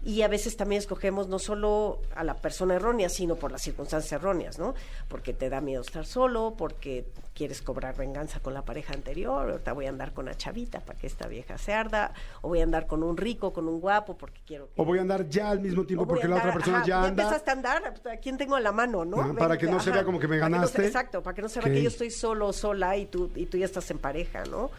Y 0.04 0.22
a 0.22 0.30
veces 0.30 0.56
también 0.56 0.80
escogemos 0.80 1.28
no 1.28 1.40
solo 1.40 2.00
a 2.16 2.24
la 2.24 2.34
persona 2.36 2.76
errónea, 2.76 3.10
sino 3.10 3.36
por 3.36 3.52
las 3.52 3.62
circunstancias 3.62 4.14
erróneas, 4.14 4.58
¿no? 4.58 4.74
Porque 5.10 5.34
te 5.34 5.50
da 5.50 5.60
miedo 5.60 5.82
estar 5.82 6.06
solo, 6.06 6.56
porque 6.58 7.06
quieres 7.34 7.62
cobrar 7.62 7.98
venganza 7.98 8.40
con 8.40 8.54
la 8.54 8.64
pareja 8.64 8.94
anterior, 8.94 9.50
ahorita 9.52 9.74
voy 9.74 9.88
a 9.88 9.90
andar 9.90 10.14
con 10.14 10.26
la 10.26 10.36
chavita 10.36 10.80
para 10.80 10.98
que 10.98 11.08
esta 11.08 11.28
vieja 11.28 11.58
se 11.58 11.74
arda, 11.74 12.14
o 12.42 12.48
voy 12.48 12.62
a 12.62 12.64
andar 12.64 12.88
con 12.88 13.04
un 13.04 13.18
rico, 13.18 13.52
con 13.52 13.68
un 13.68 13.80
guapo, 13.82 14.18
porque 14.18 14.40
quiero 14.46 14.68
que... 14.68 14.82
O 14.82 14.86
voy 14.86 15.00
a 15.00 15.02
andar 15.02 15.28
ya 15.28 15.50
al 15.50 15.60
mismo 15.60 15.86
tiempo 15.86 16.08
porque 16.08 16.28
la 16.30 16.38
otra 16.38 16.54
persona 16.54 16.78
ajá, 16.78 16.88
ya 16.88 17.04
anda. 17.04 17.24
empezaste 17.24 17.50
a 17.50 17.54
andar, 17.54 17.94
pues, 18.02 18.16
¿a 18.16 18.18
quién 18.22 18.38
tengo 18.38 18.56
a 18.56 18.62
la 18.62 18.72
mano, 18.72 19.04
no? 19.04 19.20
Ajá, 19.22 19.34
para 19.34 19.58
que 19.58 19.68
no 19.68 19.80
se 19.82 19.92
vea 19.92 20.04
como 20.06 20.18
que 20.20 20.28
me 20.30 20.38
para 20.40 20.50
no 20.50 20.56
se- 20.56 20.62
ganaste. 20.62 20.86
exacto, 20.88 21.22
para 21.24 21.36
que 21.36 21.42
no 21.42 21.50
se 21.50 21.60
vea 21.60 21.74
que 21.74 21.82
yo 21.84 21.90
estoy 21.90 22.10
solo 22.12 22.48
o 22.48 22.54
sola 22.54 22.96
y 22.98 23.06
tú, 23.06 23.30
y 23.36 23.46
tú 23.48 23.58
ya 23.58 23.66
estás 23.66 23.90
en 23.92 24.00
pareja, 24.00 24.44
¿no? 24.46 24.72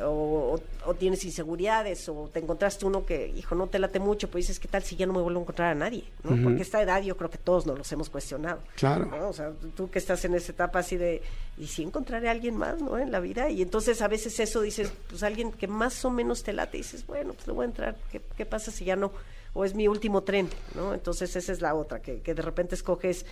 O, 0.00 0.56
o- 0.56 0.88
o 0.90 0.94
tienes 0.94 1.22
inseguridades, 1.24 2.08
o 2.08 2.30
te 2.32 2.40
encontraste 2.40 2.86
uno 2.86 3.04
que, 3.04 3.28
hijo, 3.36 3.54
no 3.54 3.66
te 3.66 3.78
late 3.78 4.00
mucho, 4.00 4.30
pues 4.30 4.46
dices, 4.46 4.58
¿qué 4.58 4.66
tal 4.66 4.82
si 4.82 4.96
ya 4.96 5.04
no 5.06 5.12
me 5.12 5.20
vuelvo 5.20 5.38
a 5.40 5.42
encontrar 5.42 5.68
a 5.72 5.74
nadie? 5.74 6.04
¿no? 6.24 6.42
Porque 6.42 6.62
esta 6.62 6.80
edad 6.80 7.02
yo 7.02 7.14
creo 7.16 7.28
que 7.28 7.36
todos 7.38 7.66
nos 7.66 7.76
los 7.76 7.92
hemos 7.92 8.08
cuestionado. 8.08 8.60
Claro. 8.76 9.04
¿no? 9.04 9.28
O 9.28 9.32
sea, 9.34 9.52
tú 9.76 9.90
que 9.90 9.98
estás 9.98 10.24
en 10.24 10.34
esa 10.34 10.52
etapa 10.52 10.78
así 10.78 10.96
de, 10.96 11.20
¿y 11.58 11.66
si 11.66 11.82
encontraré 11.82 12.28
a 12.28 12.30
alguien 12.32 12.56
más, 12.56 12.80
no? 12.80 12.98
En 12.98 13.12
la 13.12 13.20
vida. 13.20 13.50
Y 13.50 13.60
entonces 13.60 14.00
a 14.00 14.08
veces 14.08 14.40
eso 14.40 14.62
dices, 14.62 14.90
pues 15.10 15.22
alguien 15.22 15.52
que 15.52 15.68
más 15.68 16.02
o 16.06 16.10
menos 16.10 16.42
te 16.42 16.54
late, 16.54 16.78
y 16.78 16.80
dices, 16.80 17.06
bueno, 17.06 17.34
pues 17.34 17.46
le 17.46 17.52
voy 17.52 17.64
a 17.64 17.68
entrar, 17.68 17.96
¿qué, 18.10 18.20
qué 18.36 18.46
pasa 18.46 18.70
si 18.70 18.86
ya 18.86 18.96
no? 18.96 19.12
O 19.52 19.66
es 19.66 19.74
mi 19.74 19.88
último 19.88 20.22
tren, 20.22 20.48
¿no? 20.74 20.94
Entonces 20.94 21.36
esa 21.36 21.52
es 21.52 21.60
la 21.60 21.74
otra, 21.74 22.00
que, 22.00 22.22
que 22.22 22.32
de 22.34 22.40
repente 22.42 22.74
escoges 22.74 23.26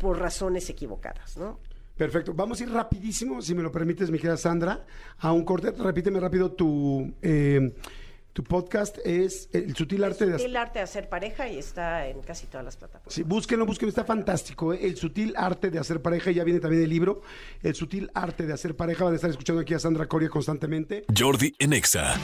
por 0.00 0.18
razones 0.18 0.70
equivocadas, 0.70 1.36
¿no? 1.36 1.58
Perfecto. 1.98 2.32
Vamos 2.32 2.60
a 2.60 2.62
ir 2.62 2.70
rapidísimo, 2.70 3.42
si 3.42 3.54
me 3.54 3.62
lo 3.62 3.72
permites, 3.72 4.08
mi 4.10 4.18
querida 4.18 4.36
Sandra, 4.36 4.86
a 5.18 5.32
un 5.32 5.44
corte. 5.44 5.72
Repíteme 5.72 6.20
rápido 6.20 6.52
tu, 6.52 7.12
eh, 7.20 7.74
tu 8.32 8.44
podcast. 8.44 8.98
Es 9.04 9.48
El 9.52 9.74
Sutil 9.74 10.04
Arte 10.04 10.26
de... 10.26 10.44
El 10.44 10.56
arte 10.56 10.78
de 10.78 10.84
hacer 10.84 11.08
pareja 11.08 11.48
y 11.48 11.58
está 11.58 12.06
en 12.06 12.22
casi 12.22 12.46
todas 12.46 12.64
las 12.64 12.76
plataformas. 12.76 13.12
Sí, 13.12 13.24
búsquenlo, 13.24 13.66
búsquenlo, 13.66 13.88
está 13.88 14.04
fantástico. 14.04 14.72
¿eh? 14.72 14.78
El 14.82 14.96
sutil 14.96 15.34
arte 15.36 15.70
de 15.72 15.80
hacer 15.80 16.00
pareja, 16.00 16.30
ya 16.30 16.44
viene 16.44 16.60
también 16.60 16.84
el 16.84 16.88
libro. 16.88 17.22
El 17.64 17.74
sutil 17.74 18.08
arte 18.14 18.46
de 18.46 18.52
hacer 18.52 18.76
pareja. 18.76 19.02
Van 19.02 19.14
a 19.14 19.16
estar 19.16 19.30
escuchando 19.30 19.60
aquí 19.62 19.74
a 19.74 19.80
Sandra 19.80 20.06
Coria 20.06 20.28
constantemente. 20.28 21.04
Jordi 21.16 21.52
en 21.58 21.72
Exa. 21.72 22.14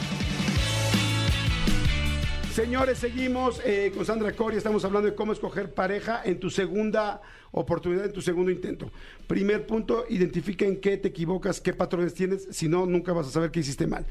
Señores, 2.55 2.99
seguimos 2.99 3.61
eh, 3.65 3.91
con 3.93 4.05
Sandra 4.05 4.31
Coria. 4.31 4.57
Estamos 4.57 4.85
hablando 4.85 5.09
de 5.09 5.13
cómo 5.13 5.33
escoger 5.33 5.73
pareja 5.73 6.21
en 6.23 6.39
tu 6.39 6.49
segunda 6.49 7.21
oportunidad, 7.51 8.05
en 8.05 8.13
tu 8.13 8.21
segundo 8.21 8.49
intento. 8.49 8.89
Primer 9.27 9.67
punto, 9.67 10.05
identifica 10.07 10.63
en 10.63 10.79
qué 10.79 10.95
te 10.95 11.09
equivocas, 11.09 11.59
qué 11.59 11.73
patrones 11.73 12.13
tienes. 12.13 12.47
Si 12.51 12.69
no, 12.69 12.85
nunca 12.85 13.11
vas 13.11 13.27
a 13.27 13.31
saber 13.31 13.51
qué 13.51 13.59
hiciste 13.59 13.87
mal. 13.87 14.05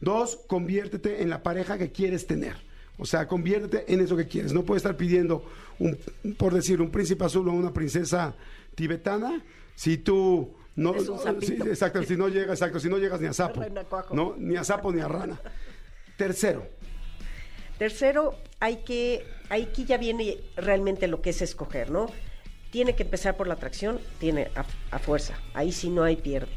Dos, 0.00 0.36
conviértete 0.48 1.22
en 1.22 1.30
la 1.30 1.44
pareja 1.44 1.78
que 1.78 1.92
quieres 1.92 2.26
tener. 2.26 2.56
O 2.98 3.06
sea, 3.06 3.28
conviértete 3.28 3.94
en 3.94 4.00
eso 4.00 4.16
que 4.16 4.26
quieres. 4.26 4.52
No 4.52 4.64
puedes 4.64 4.82
estar 4.82 4.96
pidiendo, 4.96 5.44
un, 5.78 5.96
por 6.36 6.54
decir, 6.54 6.82
un 6.82 6.90
príncipe 6.90 7.24
azul 7.24 7.46
o 7.48 7.52
una 7.52 7.72
princesa 7.72 8.34
tibetana 8.74 9.44
si 9.76 9.98
tú 9.98 10.56
no... 10.74 10.92
Es 10.92 11.08
un 11.08 11.20
sapito. 11.20 11.62
sí, 11.62 11.70
exacto, 11.70 12.02
si 12.02 12.16
no 12.16 12.26
llegas, 12.26 12.58
exacto, 12.58 12.80
si 12.80 12.88
no 12.88 12.98
llegas 12.98 13.20
ni 13.20 13.28
a 13.28 13.32
sapo. 13.32 13.62
¿no? 14.12 14.34
Ni 14.36 14.56
a 14.56 14.64
sapo 14.64 14.90
ni 14.92 15.00
a 15.00 15.06
rana. 15.06 15.40
Tercero, 16.16 16.66
Tercero, 17.78 18.34
hay 18.58 18.76
que, 18.76 19.24
aquí 19.50 19.84
ya 19.84 19.98
viene 19.98 20.38
realmente 20.56 21.08
lo 21.08 21.20
que 21.20 21.30
es 21.30 21.42
escoger, 21.42 21.90
¿no? 21.90 22.06
Tiene 22.70 22.94
que 22.94 23.02
empezar 23.02 23.36
por 23.36 23.46
la 23.46 23.54
atracción, 23.54 24.00
tiene 24.18 24.50
a, 24.90 24.98
fuerza, 24.98 25.34
ahí 25.52 25.72
sí 25.72 25.90
no 25.90 26.02
hay 26.02 26.16
pierde. 26.16 26.52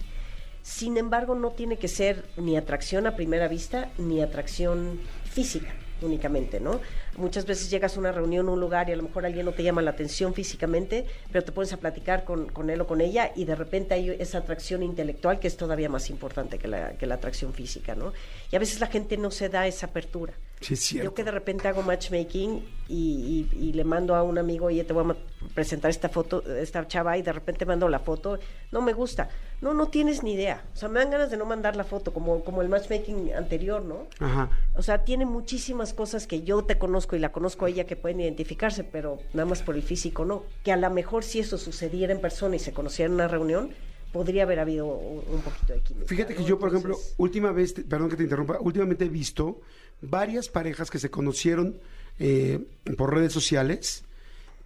Sin 0.64 0.98
embargo, 0.98 1.36
no 1.36 1.52
tiene 1.52 1.78
que 1.78 1.88
ser 1.88 2.26
ni 2.38 2.56
atracción 2.56 3.06
a 3.06 3.16
primera 3.16 3.48
vista, 3.48 3.90
ni 3.98 4.22
atracción 4.22 5.00
física 5.26 5.74
únicamente, 6.02 6.62
¿no? 6.62 6.80
Muchas 7.18 7.46
veces 7.46 7.70
llegas 7.70 7.98
a 7.98 8.00
una 8.00 8.14
reunión, 8.14 8.48
a 8.48 8.52
un 8.52 8.60
lugar 8.62 8.90
y 8.90 8.94
a 8.94 8.96
lo 8.96 9.04
mejor 9.04 9.26
alguien 9.26 9.46
no 9.46 9.52
te 9.52 9.64
llama 9.64 9.82
la 9.82 9.92
atención 9.92 10.34
físicamente, 10.34 11.06
pero 11.30 11.44
te 11.44 11.52
pones 11.52 11.74
a 11.74 11.78
platicar 11.78 12.24
con, 12.24 12.48
con 12.48 12.70
él 12.70 12.80
o 12.80 12.88
con 12.88 13.02
ella 13.02 13.34
y 13.36 13.44
de 13.44 13.56
repente 13.56 13.96
hay 13.96 14.10
esa 14.12 14.38
atracción 14.38 14.82
intelectual 14.82 15.42
que 15.42 15.50
es 15.50 15.58
todavía 15.58 15.90
más 15.90 16.10
importante 16.10 16.58
que 16.58 16.70
la, 16.70 16.92
que 16.92 17.06
la 17.06 17.16
atracción 17.16 17.54
física, 17.54 17.96
¿no? 17.96 18.14
Y 18.50 18.56
a 18.56 18.60
veces 18.60 18.80
la 18.80 18.88
gente 18.88 19.18
no 19.18 19.32
se 19.32 19.50
da 19.50 19.68
esa 19.68 19.88
apertura. 19.88 20.34
Sí 20.62 20.74
es 20.74 20.80
cierto. 20.82 21.10
Yo 21.10 21.14
que 21.14 21.24
de 21.24 21.32
repente 21.32 21.68
hago 21.68 21.82
matchmaking 21.82 22.64
y, 22.88 23.48
y- 23.54 23.58
y 23.70 23.74
le 23.74 23.84
mando 23.84 24.16
a 24.16 24.24
un 24.24 24.38
amigo, 24.38 24.66
oye, 24.68 24.84
te 24.84 24.94
voy 24.94 25.12
a 25.12 25.16
presentar 25.54 25.92
esta 25.92 26.10
foto, 26.10 26.44
esta 26.58 26.88
chava, 26.88 27.18
y 27.18 27.22
de 27.22 27.32
repente 27.32 27.66
mando 27.66 27.88
la 27.88 28.00
foto, 28.00 28.40
no 28.72 28.82
me 28.82 28.94
gusta. 28.94 29.30
No, 29.62 29.74
no 29.74 29.88
tienes 29.88 30.24
ni 30.24 30.34
idea. 30.34 30.64
O 30.74 30.78
sea, 30.78 30.90
me 30.90 31.00
dan 31.00 31.12
ganas 31.12 31.30
de 31.32 31.38
no 31.38 31.46
mandar 31.46 31.76
la 31.76 31.84
foto, 31.84 32.14
como, 32.14 32.44
como 32.44 32.62
el 32.62 32.70
matchmaking 32.70 33.34
anterior, 33.34 33.84
¿no? 33.84 34.08
Ajá. 34.20 34.50
O 34.76 34.82
sea, 34.82 35.04
tiene 35.04 35.26
muchísimas 35.26 35.94
cosas 35.94 36.28
que 36.28 36.42
yo 36.44 36.64
te 36.64 36.78
conozco 36.78 37.16
y 37.16 37.20
la 37.20 37.32
conozco 37.32 37.66
a 37.66 37.70
ella 37.70 37.86
que 37.86 37.96
pueden 37.96 38.22
identificarse, 38.22 38.84
pero 38.84 39.20
nada 39.34 39.46
más 39.48 39.62
por 39.62 39.76
el 39.76 39.84
físico 39.84 40.26
no. 40.26 40.44
Que 40.64 40.72
a 40.72 40.78
lo 40.78 40.90
mejor 40.90 41.24
si 41.24 41.40
eso 41.40 41.58
sucediera 41.58 42.14
en 42.14 42.22
persona 42.22 42.56
y 42.56 42.60
se 42.60 42.72
conociera 42.74 43.08
en 43.08 43.14
una 43.16 43.28
reunión, 43.28 43.72
podría 44.12 44.44
haber 44.44 44.60
habido 44.60 44.88
un, 44.88 45.42
poquito 45.42 45.74
de 45.74 45.82
química. 45.82 46.08
Fíjate 46.08 46.36
que 46.36 46.42
¿no? 46.42 46.48
yo, 46.48 46.60
por 46.60 46.70
ejemplo, 46.70 46.98
última 47.18 47.52
vez, 47.52 47.74
perdón 47.74 48.10
que 48.10 48.16
te 48.16 48.24
interrumpa, 48.24 48.58
últimamente 48.60 49.06
he 49.06 49.10
visto 49.10 49.62
varias 50.02 50.50
parejas 50.50 50.90
que 50.90 51.00
se 51.00 51.10
conocieron 51.10 51.80
eh, 52.20 52.60
por 52.98 53.14
redes 53.14 53.34
sociales 53.34 54.04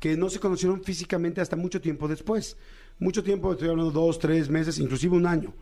que 0.03 0.17
no 0.17 0.29
se 0.29 0.41
conocieron 0.41 0.83
físicamente 0.83 1.39
hasta 1.39 1.55
mucho 1.55 1.79
tiempo 1.79 2.09
después. 2.09 2.57
Mucho 2.99 3.23
tiempo, 3.23 3.53
estoy 3.53 3.69
hablando 3.69 3.89
dos, 3.89 4.19
tres 4.19 4.49
meses, 4.49 4.77
inclusive 4.77 5.15
un 5.15 5.25
año. 5.25 5.53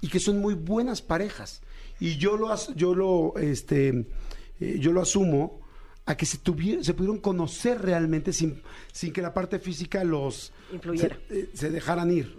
Y 0.00 0.08
que 0.08 0.18
son 0.18 0.40
muy 0.40 0.54
buenas 0.54 1.02
parejas. 1.02 1.60
Y 2.00 2.16
yo 2.16 2.38
lo, 2.38 2.48
yo 2.74 2.94
lo, 2.94 3.34
este, 3.36 4.06
eh, 4.60 4.78
yo 4.80 4.92
lo 4.92 5.02
asumo 5.02 5.60
a 6.06 6.16
que 6.16 6.24
se, 6.24 6.38
tuvieron, 6.38 6.82
se 6.82 6.94
pudieron 6.94 7.18
conocer 7.18 7.82
realmente 7.82 8.32
sin, 8.32 8.62
sin 8.92 9.12
que 9.12 9.20
la 9.20 9.34
parte 9.34 9.58
física 9.58 10.02
los 10.04 10.54
Influyera. 10.72 11.18
se, 11.28 11.40
eh, 11.40 11.50
se 11.52 11.70
dejaran 11.70 12.10
ir. 12.10 12.34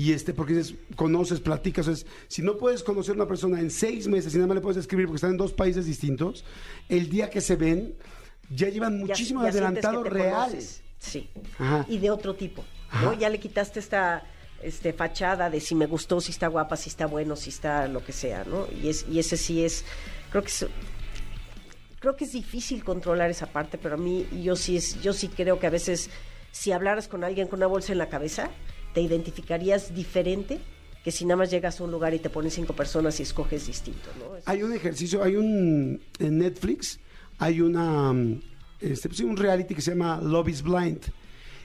Y 0.00 0.12
este, 0.14 0.32
porque 0.32 0.54
dices, 0.54 0.74
conoces, 0.96 1.40
platicas, 1.40 2.06
si 2.26 2.40
no 2.40 2.56
puedes 2.56 2.82
conocer 2.82 3.12
a 3.12 3.16
una 3.16 3.26
persona 3.28 3.60
en 3.60 3.70
seis 3.70 4.08
meses 4.08 4.32
y 4.32 4.36
nada 4.38 4.46
más 4.48 4.54
le 4.54 4.60
puedes 4.62 4.78
escribir 4.78 5.04
porque 5.04 5.16
están 5.16 5.32
en 5.32 5.36
dos 5.36 5.52
países 5.52 5.84
distintos, 5.84 6.42
el 6.88 7.10
día 7.10 7.28
que 7.28 7.42
se 7.42 7.56
ven, 7.56 7.94
ya 8.48 8.70
llevan 8.70 8.98
ya- 9.00 9.06
muchísimo 9.08 9.42
ya 9.44 9.52
sientes 9.52 9.84
adelantado 9.84 10.04
real. 10.04 10.32
conoces. 10.46 10.82
Sí. 10.98 11.28
Ajá. 11.58 11.84
Y 11.86 11.98
de 11.98 12.10
otro 12.10 12.34
tipo. 12.34 12.64
Ya 13.18 13.28
le 13.28 13.38
quitaste 13.38 13.78
esta 13.78 14.24
este 14.62 14.94
fachada 14.94 15.50
de 15.50 15.60
si 15.60 15.74
me 15.74 15.84
gustó, 15.86 16.20
si 16.22 16.32
está 16.32 16.46
guapa, 16.48 16.76
si 16.76 16.88
está 16.88 17.04
bueno, 17.06 17.36
si 17.36 17.50
está 17.50 17.86
lo 17.86 18.02
que 18.02 18.12
sea, 18.12 18.44
¿no? 18.44 18.66
Y 18.82 18.88
es 18.88 19.04
y 19.06 19.18
ese 19.18 19.36
sí 19.36 19.62
es 19.64 19.84
creo 20.30 20.42
que 20.42 20.48
es 20.48 20.66
creo 21.98 22.16
que 22.16 22.24
es 22.24 22.32
difícil 22.32 22.84
controlar 22.84 23.30
esa 23.30 23.46
parte, 23.52 23.76
pero 23.76 23.96
a 23.96 23.98
mí 23.98 24.26
yo 24.42 24.56
sí 24.56 24.76
es 24.78 25.00
yo 25.02 25.12
sí 25.12 25.28
creo 25.28 25.58
que 25.58 25.66
a 25.66 25.70
veces 25.70 26.08
si 26.52 26.72
hablaras 26.72 27.06
con 27.06 27.22
alguien 27.22 27.48
con 27.48 27.58
una 27.58 27.66
bolsa 27.66 27.92
en 27.92 27.98
la 27.98 28.08
cabeza, 28.08 28.50
te 28.94 29.00
identificarías 29.00 29.94
diferente 29.94 30.58
que 31.04 31.10
si 31.10 31.24
nada 31.24 31.36
más 31.38 31.50
llegas 31.50 31.80
a 31.80 31.84
un 31.84 31.90
lugar 31.90 32.12
y 32.12 32.18
te 32.18 32.28
ponen 32.28 32.50
cinco 32.50 32.74
personas 32.74 33.18
y 33.20 33.22
escoges 33.22 33.66
distinto, 33.66 34.10
¿no? 34.18 34.36
Hay 34.44 34.62
un 34.62 34.72
ejercicio, 34.72 35.22
hay 35.22 35.36
un 35.36 36.00
en 36.18 36.38
Netflix, 36.38 37.00
hay 37.38 37.60
una 37.62 38.12
mm, 38.12 38.42
este, 38.80 39.08
pues, 39.08 39.20
un 39.20 39.36
reality 39.36 39.74
que 39.74 39.80
se 39.80 39.92
llama 39.92 40.20
Love 40.22 40.48
is 40.48 40.62
Blind. 40.62 41.00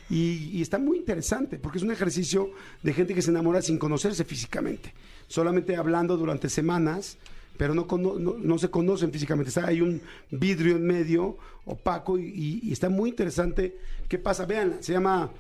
Y, 0.10 0.62
está 0.62 0.78
muy 0.78 0.98
interesante 1.00 1.58
porque 1.58 1.80
es 1.80 1.84
un 1.84 1.92
ejercicio 1.92 2.52
de 2.84 2.94
gente 2.94 3.14
que 3.16 3.22
se 3.24 3.32
enamora 3.32 3.62
sin 3.62 3.78
conocerse 3.80 4.24
físicamente, 4.24 4.94
solamente 5.28 5.76
hablando 5.76 6.16
durante 6.16 6.48
semanas, 6.48 7.18
pero 7.58 7.74
no, 7.74 7.88
cono- 7.88 8.20
no, 8.20 8.58
se 8.60 8.70
conocen 8.70 9.12
físicamente. 9.12 9.50
Está, 9.50 9.66
hay 9.68 9.82
un 9.82 10.02
vidrio 10.30 10.76
en 10.76 10.86
medio 10.86 11.38
opaco 11.66 12.20
y, 12.20 12.26
y- 12.28 12.60
y 12.70 12.72
está 12.72 12.88
muy 12.90 13.10
interesante. 13.10 13.76
¿Qué 14.08 14.20
pasa? 14.20 14.46
Vean, 14.46 14.78
se 14.82 14.94
llama 14.94 15.32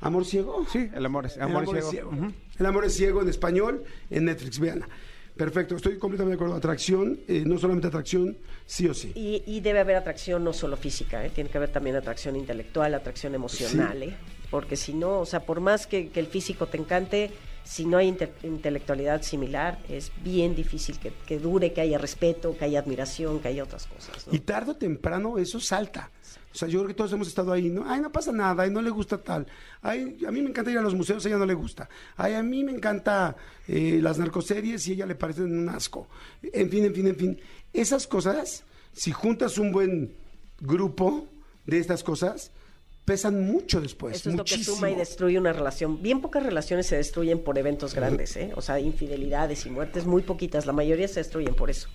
Amor 0.00 0.24
Ciego. 0.24 0.66
Sí, 0.70 0.90
el 0.94 1.06
amor 1.06 1.26
es, 1.26 1.36
El 1.36 1.42
amor 1.42 1.76
es 1.76 1.88
ciego. 1.88 2.10
El 2.58 2.66
amor 2.66 2.84
es 2.84 2.94
ciego 2.94 3.22
en 3.22 3.28
español, 3.28 3.84
en 4.10 4.26
Netflix, 4.26 4.58
veanla. 4.58 4.88
Perfecto, 5.36 5.76
estoy 5.76 5.98
completamente 5.98 6.36
de 6.38 6.42
acuerdo. 6.42 6.54
Atracción, 6.54 7.20
eh, 7.28 7.42
no 7.44 7.58
solamente 7.58 7.88
atracción, 7.88 8.38
sí 8.64 8.88
o 8.88 8.94
sí. 8.94 9.12
Y, 9.14 9.42
y 9.46 9.60
debe 9.60 9.80
haber 9.80 9.96
atracción 9.96 10.42
no 10.42 10.54
solo 10.54 10.78
física, 10.78 11.24
¿eh? 11.26 11.30
tiene 11.30 11.50
que 11.50 11.58
haber 11.58 11.70
también 11.70 11.94
atracción 11.96 12.36
intelectual, 12.36 12.94
atracción 12.94 13.34
emocional, 13.34 14.02
¿eh? 14.02 14.16
porque 14.50 14.76
si 14.76 14.94
no, 14.94 15.20
o 15.20 15.26
sea, 15.26 15.40
por 15.40 15.60
más 15.60 15.86
que, 15.86 16.08
que 16.08 16.20
el 16.20 16.26
físico 16.26 16.66
te 16.66 16.78
encante, 16.78 17.32
si 17.66 17.84
no 17.84 17.98
hay 17.98 18.08
inte- 18.08 18.30
intelectualidad 18.44 19.22
similar, 19.22 19.78
es 19.88 20.12
bien 20.22 20.54
difícil 20.54 20.98
que, 21.00 21.12
que 21.26 21.38
dure, 21.40 21.72
que 21.72 21.80
haya 21.80 21.98
respeto, 21.98 22.56
que 22.56 22.64
haya 22.64 22.78
admiración, 22.78 23.40
que 23.40 23.48
haya 23.48 23.64
otras 23.64 23.86
cosas. 23.86 24.26
¿no? 24.26 24.34
Y 24.34 24.38
tarde 24.38 24.70
o 24.70 24.76
temprano 24.76 25.36
eso 25.36 25.58
salta. 25.58 26.10
O 26.54 26.58
sea, 26.58 26.68
yo 26.68 26.78
creo 26.78 26.88
que 26.88 26.94
todos 26.94 27.12
hemos 27.12 27.28
estado 27.28 27.52
ahí, 27.52 27.68
¿no? 27.68 27.84
Ay, 27.86 28.00
no 28.00 28.10
pasa 28.10 28.32
nada, 28.32 28.62
ay, 28.62 28.70
no 28.70 28.80
le 28.80 28.88
gusta 28.88 29.18
tal. 29.18 29.46
Ay, 29.82 30.16
a 30.26 30.30
mí 30.30 30.40
me 30.40 30.48
encanta 30.48 30.70
ir 30.70 30.78
a 30.78 30.80
los 30.80 30.94
museos, 30.94 31.22
a 31.24 31.28
ella 31.28 31.36
no 31.38 31.44
le 31.44 31.52
gusta. 31.52 31.86
Ay, 32.16 32.32
a 32.32 32.42
mí 32.42 32.64
me 32.64 32.72
encanta 32.72 33.36
eh, 33.68 33.98
las 34.00 34.16
narcoseries 34.18 34.86
y 34.86 34.92
a 34.92 34.94
ella 34.94 35.06
le 35.06 35.16
parecen 35.16 35.52
un 35.52 35.68
asco. 35.68 36.08
En 36.42 36.70
fin, 36.70 36.84
en 36.84 36.94
fin, 36.94 37.06
en 37.08 37.16
fin. 37.16 37.40
Esas 37.74 38.06
cosas, 38.06 38.64
si 38.92 39.12
juntas 39.12 39.58
un 39.58 39.70
buen 39.70 40.14
grupo 40.60 41.26
de 41.66 41.78
estas 41.78 42.02
cosas, 42.02 42.52
pesan 43.06 43.40
mucho 43.40 43.80
después. 43.80 44.16
Eso 44.16 44.30
es 44.30 44.36
lo 44.36 44.44
que 44.44 44.62
suma 44.62 44.90
y 44.90 44.96
destruye 44.96 45.38
una 45.38 45.52
relación. 45.52 46.02
Bien 46.02 46.20
pocas 46.20 46.42
relaciones 46.42 46.86
se 46.86 46.96
destruyen 46.96 47.38
por 47.38 47.56
eventos 47.56 47.94
grandes, 47.94 48.36
¿eh? 48.36 48.52
O 48.56 48.60
sea, 48.60 48.78
infidelidades 48.80 49.64
y 49.64 49.70
muertes, 49.70 50.04
muy 50.04 50.22
poquitas. 50.22 50.66
La 50.66 50.72
mayoría 50.72 51.06
se 51.06 51.20
destruyen 51.20 51.54
por 51.54 51.70
eso. 51.70 51.88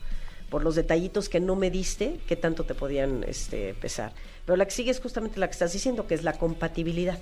Por 0.49 0.63
los 0.63 0.75
detallitos 0.75 1.29
que 1.29 1.39
no 1.39 1.55
me 1.55 1.69
diste, 1.69 2.17
que 2.27 2.37
tanto 2.37 2.63
te 2.63 2.73
podían 2.73 3.25
este, 3.27 3.73
pesar. 3.73 4.13
Pero 4.45 4.55
la 4.55 4.65
que 4.65 4.71
sigue 4.71 4.89
es 4.89 5.01
justamente 5.01 5.39
la 5.39 5.47
que 5.47 5.53
estás 5.53 5.73
diciendo, 5.73 6.07
que 6.07 6.15
es 6.15 6.23
la 6.23 6.33
compatibilidad. 6.33 7.19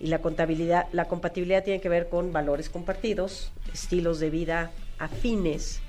Y 0.00 0.08
la 0.08 0.20
contabilidad, 0.20 0.88
la 0.92 1.06
compatibilidad 1.06 1.64
tiene 1.64 1.80
que 1.80 1.88
ver 1.88 2.08
con 2.08 2.32
valores 2.32 2.68
compartidos, 2.68 3.52
estilos 3.72 4.18
de 4.18 4.28
vida 4.28 4.72
afines, 4.98 5.80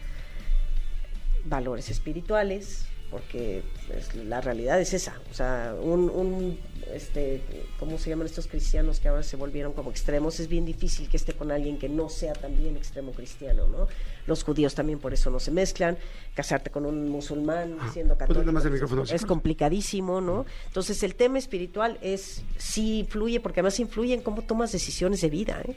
valores 1.46 1.90
espirituales, 1.90 2.86
porque 3.10 3.64
pues, 3.88 4.14
la 4.16 4.42
realidad 4.42 4.80
es 4.82 4.94
esa. 4.94 5.20
O 5.32 5.34
sea, 5.34 5.76
un, 5.80 6.10
un, 6.10 6.60
este, 6.94 7.42
¿cómo 7.80 7.98
se 7.98 8.10
llaman 8.10 8.28
estos 8.28 8.48
cristianos 8.48 9.00
que 9.00 9.08
ahora 9.08 9.24
se 9.24 9.38
volvieron 9.38 9.74
como 9.74 9.92
extremos? 9.92 10.40
Es 10.40 10.48
bien 10.48 10.66
difícil 10.66 11.10
que 11.10 11.18
esté 11.18 11.34
con 11.34 11.52
alguien 11.52 11.78
que 11.78 11.88
no 11.88 12.10
sea 12.10 12.34
también 12.34 12.76
extremo 12.76 13.12
cristiano, 13.12 13.68
¿no? 13.68 13.88
Los 14.26 14.44
judíos 14.44 14.76
también 14.76 15.00
por 15.00 15.14
eso 15.14 15.30
no 15.30 15.40
se 15.40 15.52
mezclan. 15.52 15.98
Casarte 16.36 16.70
con 16.70 16.86
un 16.86 17.10
musulmán 17.10 17.78
siendo 17.94 18.18
católico 18.18 18.52
más 18.52 18.66
es 19.12 19.26
complicadísimo, 19.26 20.20
¿no? 20.20 20.46
Entonces 20.68 21.02
el 21.04 21.16
tema 21.16 21.40
espiritual 21.40 21.98
es 22.02 22.44
sí 22.58 23.00
influye 23.00 23.40
porque 23.40 23.62
además 23.62 23.80
influye 23.80 24.14
en 24.14 24.22
cómo 24.22 24.42
tomas 24.42 24.72
decisiones 24.72 25.22
de 25.22 25.30
vida, 25.30 25.62
¿eh? 25.66 25.76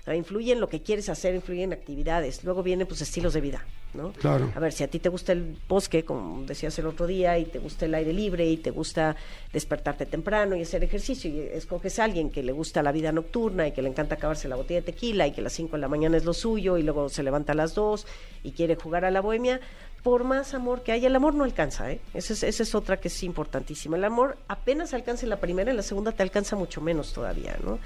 O 0.00 0.04
sea, 0.04 0.16
influye 0.16 0.52
en 0.52 0.60
lo 0.60 0.68
que 0.68 0.82
quieres 0.82 1.08
hacer, 1.08 1.34
influye 1.34 1.62
en 1.62 1.72
actividades. 1.72 2.44
Luego 2.44 2.62
vienen 2.62 2.86
pues 2.86 3.00
estilos 3.00 3.32
de 3.32 3.40
vida, 3.40 3.64
¿no? 3.94 4.12
Claro. 4.12 4.52
A 4.54 4.60
ver, 4.60 4.72
si 4.72 4.84
a 4.84 4.88
ti 4.88 4.98
te 4.98 5.08
gusta 5.08 5.32
el 5.32 5.56
bosque, 5.68 6.04
como 6.04 6.44
decías 6.44 6.78
el 6.78 6.86
otro 6.86 7.06
día, 7.06 7.38
y 7.38 7.44
te 7.44 7.58
gusta 7.58 7.86
el 7.86 7.94
aire 7.94 8.12
libre, 8.12 8.46
y 8.46 8.56
te 8.56 8.70
gusta 8.70 9.16
despertarte 9.52 10.06
temprano 10.06 10.56
y 10.56 10.62
hacer 10.62 10.84
ejercicio, 10.84 11.30
y 11.30 11.40
escoges 11.40 11.98
a 11.98 12.04
alguien 12.04 12.30
que 12.30 12.42
le 12.42 12.52
gusta 12.52 12.82
la 12.82 12.92
vida 12.92 13.12
nocturna 13.12 13.66
y 13.66 13.72
que 13.72 13.82
le 13.82 13.88
encanta 13.88 14.16
acabarse 14.16 14.48
la 14.48 14.56
botella 14.56 14.80
de 14.80 14.92
tequila 14.92 15.26
y 15.26 15.32
que 15.32 15.40
a 15.40 15.44
las 15.44 15.52
5 15.52 15.76
de 15.76 15.80
la 15.80 15.88
mañana 15.88 16.16
es 16.16 16.24
lo 16.24 16.34
suyo 16.34 16.76
y 16.76 16.82
luego 16.82 17.08
se 17.08 17.22
levanta 17.22 17.52
a 17.52 17.56
las 17.56 17.74
2 17.74 18.06
y 18.42 18.52
quiere 18.52 18.76
jugar 18.76 19.04
a 19.04 19.10
la 19.10 19.20
bohemia, 19.20 19.60
por 20.02 20.24
más 20.24 20.52
amor 20.52 20.82
que 20.82 20.92
haya, 20.92 21.08
el 21.08 21.16
amor 21.16 21.34
no 21.34 21.44
alcanza, 21.44 21.90
¿eh? 21.90 21.98
Esa 22.12 22.34
es, 22.34 22.42
esa 22.42 22.62
es 22.62 22.74
otra 22.74 22.98
que 22.98 23.08
es 23.08 23.22
importantísima. 23.22 23.96
El 23.96 24.04
amor 24.04 24.36
apenas 24.48 24.92
alcanza 24.92 25.24
en 25.24 25.30
la 25.30 25.40
primera, 25.40 25.70
en 25.70 25.78
la 25.78 25.82
segunda 25.82 26.12
te 26.12 26.22
alcanza 26.22 26.56
mucho 26.56 26.82
menos 26.82 27.14
todavía, 27.14 27.56
¿no? 27.64 27.78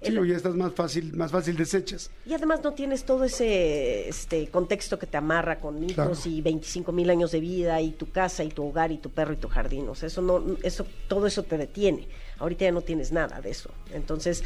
Sí, 0.00 0.08
El- 0.16 0.26
ya 0.28 0.36
estás 0.36 0.54
más 0.54 0.72
fácil, 0.74 1.12
más 1.16 1.30
fácil 1.32 1.56
desechas. 1.56 2.10
y 2.24 2.32
además 2.34 2.60
no 2.62 2.72
tienes 2.72 3.04
todo 3.04 3.24
ese 3.24 4.08
este 4.08 4.46
contexto 4.48 4.98
que 4.98 5.06
te 5.06 5.16
amarra 5.16 5.58
con 5.58 5.82
hijos 5.82 5.94
Claro. 5.94 6.12
y 6.24 6.40
25 6.40 6.92
mil 6.92 7.10
años 7.10 7.32
de 7.32 7.40
vida 7.40 7.80
y 7.80 7.90
tu 7.92 8.10
casa 8.10 8.44
y 8.44 8.48
tu 8.50 8.64
hogar 8.66 8.92
y 8.92 8.98
tu 8.98 9.10
perro 9.10 9.32
y 9.32 9.36
tu 9.36 9.48
jardín. 9.48 9.88
O 9.88 9.94
sea, 9.94 10.06
eso 10.06 10.22
no, 10.22 10.42
eso, 10.62 10.86
todo 11.08 11.26
eso 11.26 11.42
te 11.42 11.58
detiene. 11.58 12.06
Ahorita 12.38 12.64
ya 12.66 12.72
no 12.72 12.82
tienes 12.82 13.10
nada 13.10 13.40
de 13.40 13.50
eso. 13.50 13.70
Entonces, 13.92 14.44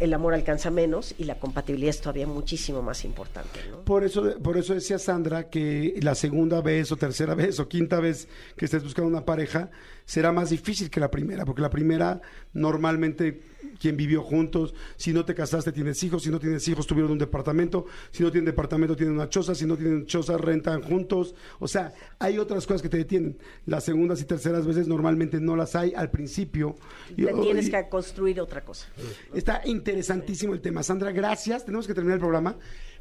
el 0.00 0.14
amor 0.14 0.32
alcanza 0.34 0.70
menos 0.70 1.14
y 1.18 1.24
la 1.24 1.38
compatibilidad 1.40 1.90
es 1.90 2.00
todavía 2.00 2.26
muchísimo 2.26 2.82
más 2.82 3.04
importante, 3.04 3.58
¿no? 3.70 3.80
Por 3.82 4.04
eso, 4.04 4.38
por 4.40 4.56
eso 4.56 4.72
decía 4.74 4.98
Sandra 4.98 5.48
que 5.50 5.94
la 6.02 6.14
segunda 6.14 6.60
vez 6.60 6.90
o 6.92 6.96
tercera 6.96 7.34
vez 7.36 7.58
o 7.60 7.68
quinta 7.68 8.00
vez 8.00 8.28
que 8.56 8.64
estés 8.64 8.82
buscando 8.84 9.08
una 9.08 9.24
pareja 9.24 9.70
será 10.04 10.30
más 10.32 10.50
difícil 10.50 10.88
que 10.90 11.00
la 11.00 11.10
primera, 11.10 11.44
porque 11.44 11.62
la 11.62 11.70
primera 11.70 12.20
normalmente 12.52 13.40
quien 13.78 13.96
vivió 13.96 14.22
juntos, 14.22 14.74
si 14.96 15.12
no 15.12 15.24
te 15.24 15.34
casaste 15.34 15.72
tienes 15.72 16.02
hijos, 16.02 16.22
si 16.22 16.30
no 16.30 16.38
tienes 16.38 16.66
hijos 16.68 16.86
tuvieron 16.86 17.12
un 17.12 17.18
departamento, 17.18 17.86
si 18.10 18.22
no 18.22 18.30
tienen 18.30 18.46
departamento 18.46 18.96
tienen 18.96 19.14
una 19.14 19.28
choza, 19.28 19.54
si 19.54 19.66
no 19.66 19.76
tienen 19.76 20.06
choza 20.06 20.36
rentan 20.36 20.82
juntos, 20.82 21.34
o 21.58 21.68
sea, 21.68 21.92
hay 22.18 22.38
otras 22.38 22.66
cosas 22.66 22.82
que 22.82 22.88
te 22.88 22.96
detienen. 22.98 23.38
Las 23.66 23.84
segundas 23.84 24.20
y 24.20 24.24
terceras 24.24 24.66
veces 24.66 24.88
normalmente 24.88 25.40
no 25.40 25.56
las 25.56 25.74
hay 25.76 25.92
al 25.96 26.10
principio. 26.10 26.76
Y- 27.16 27.24
Te 27.24 27.34
tienes 27.34 27.68
y- 27.68 27.70
que 27.70 27.88
construir 27.88 28.40
otra 28.40 28.64
cosa. 28.64 28.86
Está 29.34 29.62
interesantísimo 29.64 30.52
el 30.54 30.60
tema. 30.60 30.82
Sandra, 30.82 31.12
gracias. 31.12 31.64
Tenemos 31.64 31.86
que 31.86 31.94
terminar 31.94 32.14
el 32.16 32.20
programa, 32.20 32.56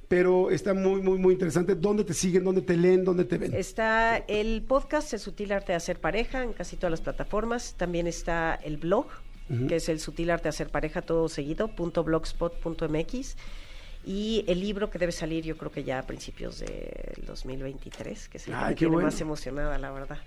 pero 0.08 0.52
está 0.52 0.74
muy, 0.74 1.02
muy, 1.02 1.18
muy 1.18 1.34
interesante. 1.34 1.76
¿Dónde 1.76 2.04
te 2.04 2.14
siguen? 2.14 2.44
¿Dónde 2.44 2.62
te 2.62 2.78
leen? 2.78 3.04
¿Dónde 3.04 3.26
te 3.26 3.38
ven? 3.38 3.54
Está 3.54 4.18
el 4.18 4.62
podcast 4.64 5.14
El 5.14 5.20
Sutil 5.20 5.52
Arte 5.52 5.72
de 5.74 5.76
Hacer 5.78 6.00
Pareja 6.00 6.44
en 6.44 6.54
casi 6.54 6.76
todas 6.78 6.92
las 6.92 7.02
plataformas. 7.02 7.74
También 7.78 8.08
está 8.08 8.56
el 8.56 8.78
blog, 8.78 9.08
que 9.68 9.78
es 9.78 9.90
el 9.90 10.00
Sutil 10.00 10.30
Arte 10.32 10.44
de 10.44 10.50
Hacer 10.50 10.70
Pareja, 10.70 11.02
todo 11.02 11.30
seguido, 11.30 11.68
punto 11.70 12.04
blogspot.mx. 12.04 13.36
Y 14.06 14.46
el 14.48 14.60
libro 14.62 14.90
que 14.90 15.00
debe 15.00 15.12
salir 15.12 15.44
yo 15.44 15.58
creo 15.58 15.72
que 15.72 15.84
ya 15.84 16.00
a 16.00 16.04
principios 16.04 16.60
del 16.60 17.26
2023, 17.26 18.30
que 18.30 18.38
es 18.38 18.48
el 18.48 18.54
que 18.54 18.60
Ay, 18.60 18.70
me 18.70 18.76
tiene 18.76 18.94
bueno. 18.94 19.08
más 19.08 19.20
emocionada, 19.20 19.78
la 19.78 19.92
verdad. 19.92 20.18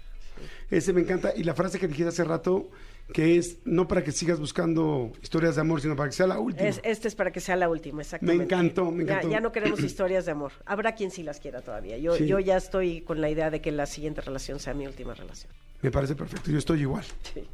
Ese 0.70 0.92
me 0.92 1.00
encanta. 1.02 1.32
Y 1.36 1.44
la 1.44 1.54
frase 1.54 1.78
que 1.78 1.86
dijiste 1.88 2.08
hace 2.08 2.24
rato, 2.24 2.70
que 3.12 3.36
es 3.36 3.58
no 3.64 3.88
para 3.88 4.04
que 4.04 4.12
sigas 4.12 4.38
buscando 4.38 5.12
historias 5.22 5.54
de 5.56 5.62
amor, 5.62 5.80
sino 5.80 5.96
para 5.96 6.08
que 6.10 6.16
sea 6.16 6.26
la 6.26 6.38
última. 6.38 6.68
Es, 6.68 6.80
este 6.84 7.08
es 7.08 7.14
para 7.14 7.30
que 7.30 7.40
sea 7.40 7.56
la 7.56 7.68
última, 7.68 8.02
exactamente. 8.02 8.38
Me 8.38 8.44
encantó, 8.44 8.90
me 8.90 9.04
Ya- 9.04 9.12
encantó. 9.14 9.30
Ya, 9.30 9.40
no 9.40 9.52
queremos 9.52 9.80
historias 9.80 10.24
de 10.26 10.32
amor. 10.32 10.52
Habrá 10.66 10.94
quien 10.94 11.10
sí 11.10 11.22
las 11.22 11.40
quiera 11.40 11.60
todavía. 11.62 11.96
Yo, 11.98 12.16
Sí. 12.16 12.26
yo 12.26 12.38
ya 12.38 12.56
estoy 12.56 13.00
con 13.02 13.20
la 13.20 13.28
idea 13.30 13.50
de 13.50 13.60
que 13.60 13.72
la 13.72 13.86
siguiente 13.86 14.20
relación 14.20 14.60
sea 14.60 14.72
mi 14.74 14.86
última 14.86 15.14
relación. 15.14 15.52
Me 15.82 15.90
parece 15.90 16.14
perfecto. 16.14 16.50
Yo 16.50 16.58
estoy 16.58 16.80
igual. 16.82 17.04
Sí. 17.34 17.46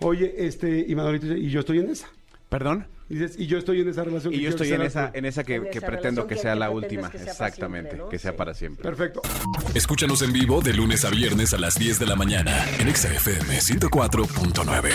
Oye, 0.00 0.34
este, 0.46 0.84
y 0.86 0.94
Manolito, 0.94 1.26
y 1.26 1.48
yo 1.50 1.60
estoy 1.60 1.78
en 1.80 1.90
esa. 1.90 2.08
¿Perdón? 2.48 2.86
Dices, 3.08 3.36
y 3.38 3.46
yo 3.46 3.56
estoy 3.58 3.80
en 3.80 3.88
esa 3.88 4.02
relación. 4.04 4.32
Y 4.34 4.38
que 4.38 4.42
yo 4.42 4.48
estoy 4.50 4.72
en 4.72 4.82
esa, 4.82 5.10
en 5.14 5.24
esa 5.26 5.44
que, 5.44 5.54
En 5.56 5.64
que 5.70 5.78
esa 5.78 5.86
pretendo 5.86 6.26
que 6.26 6.34
que- 6.34 6.40
sea 6.40 6.54
que 6.54 6.58
la 6.58 6.70
última. 6.70 7.08
que 7.10 7.18
sea 7.18 7.34
para 7.34 7.48
Exactamente, 7.48 7.90
siempre, 7.90 8.04
¿no? 8.04 8.08
que 8.10 8.18
sea 8.18 8.30
Sí. 8.32 8.36
para 8.36 8.54
siempre. 8.54 8.82
Perfecto. 8.82 9.22
Escúchanos 9.74 10.22
en 10.22 10.32
vivo 10.32 10.60
de 10.60 10.74
lunes 10.74 11.04
a 11.04 11.10
viernes 11.10 11.54
a 11.54 11.58
las 11.58 11.78
10 11.78 11.98
de 12.00 12.06
la 12.06 12.16
mañana 12.16 12.52
en 12.80 12.88
Exa 12.88 13.12
FM 13.14 13.60
104.9. 13.60 14.90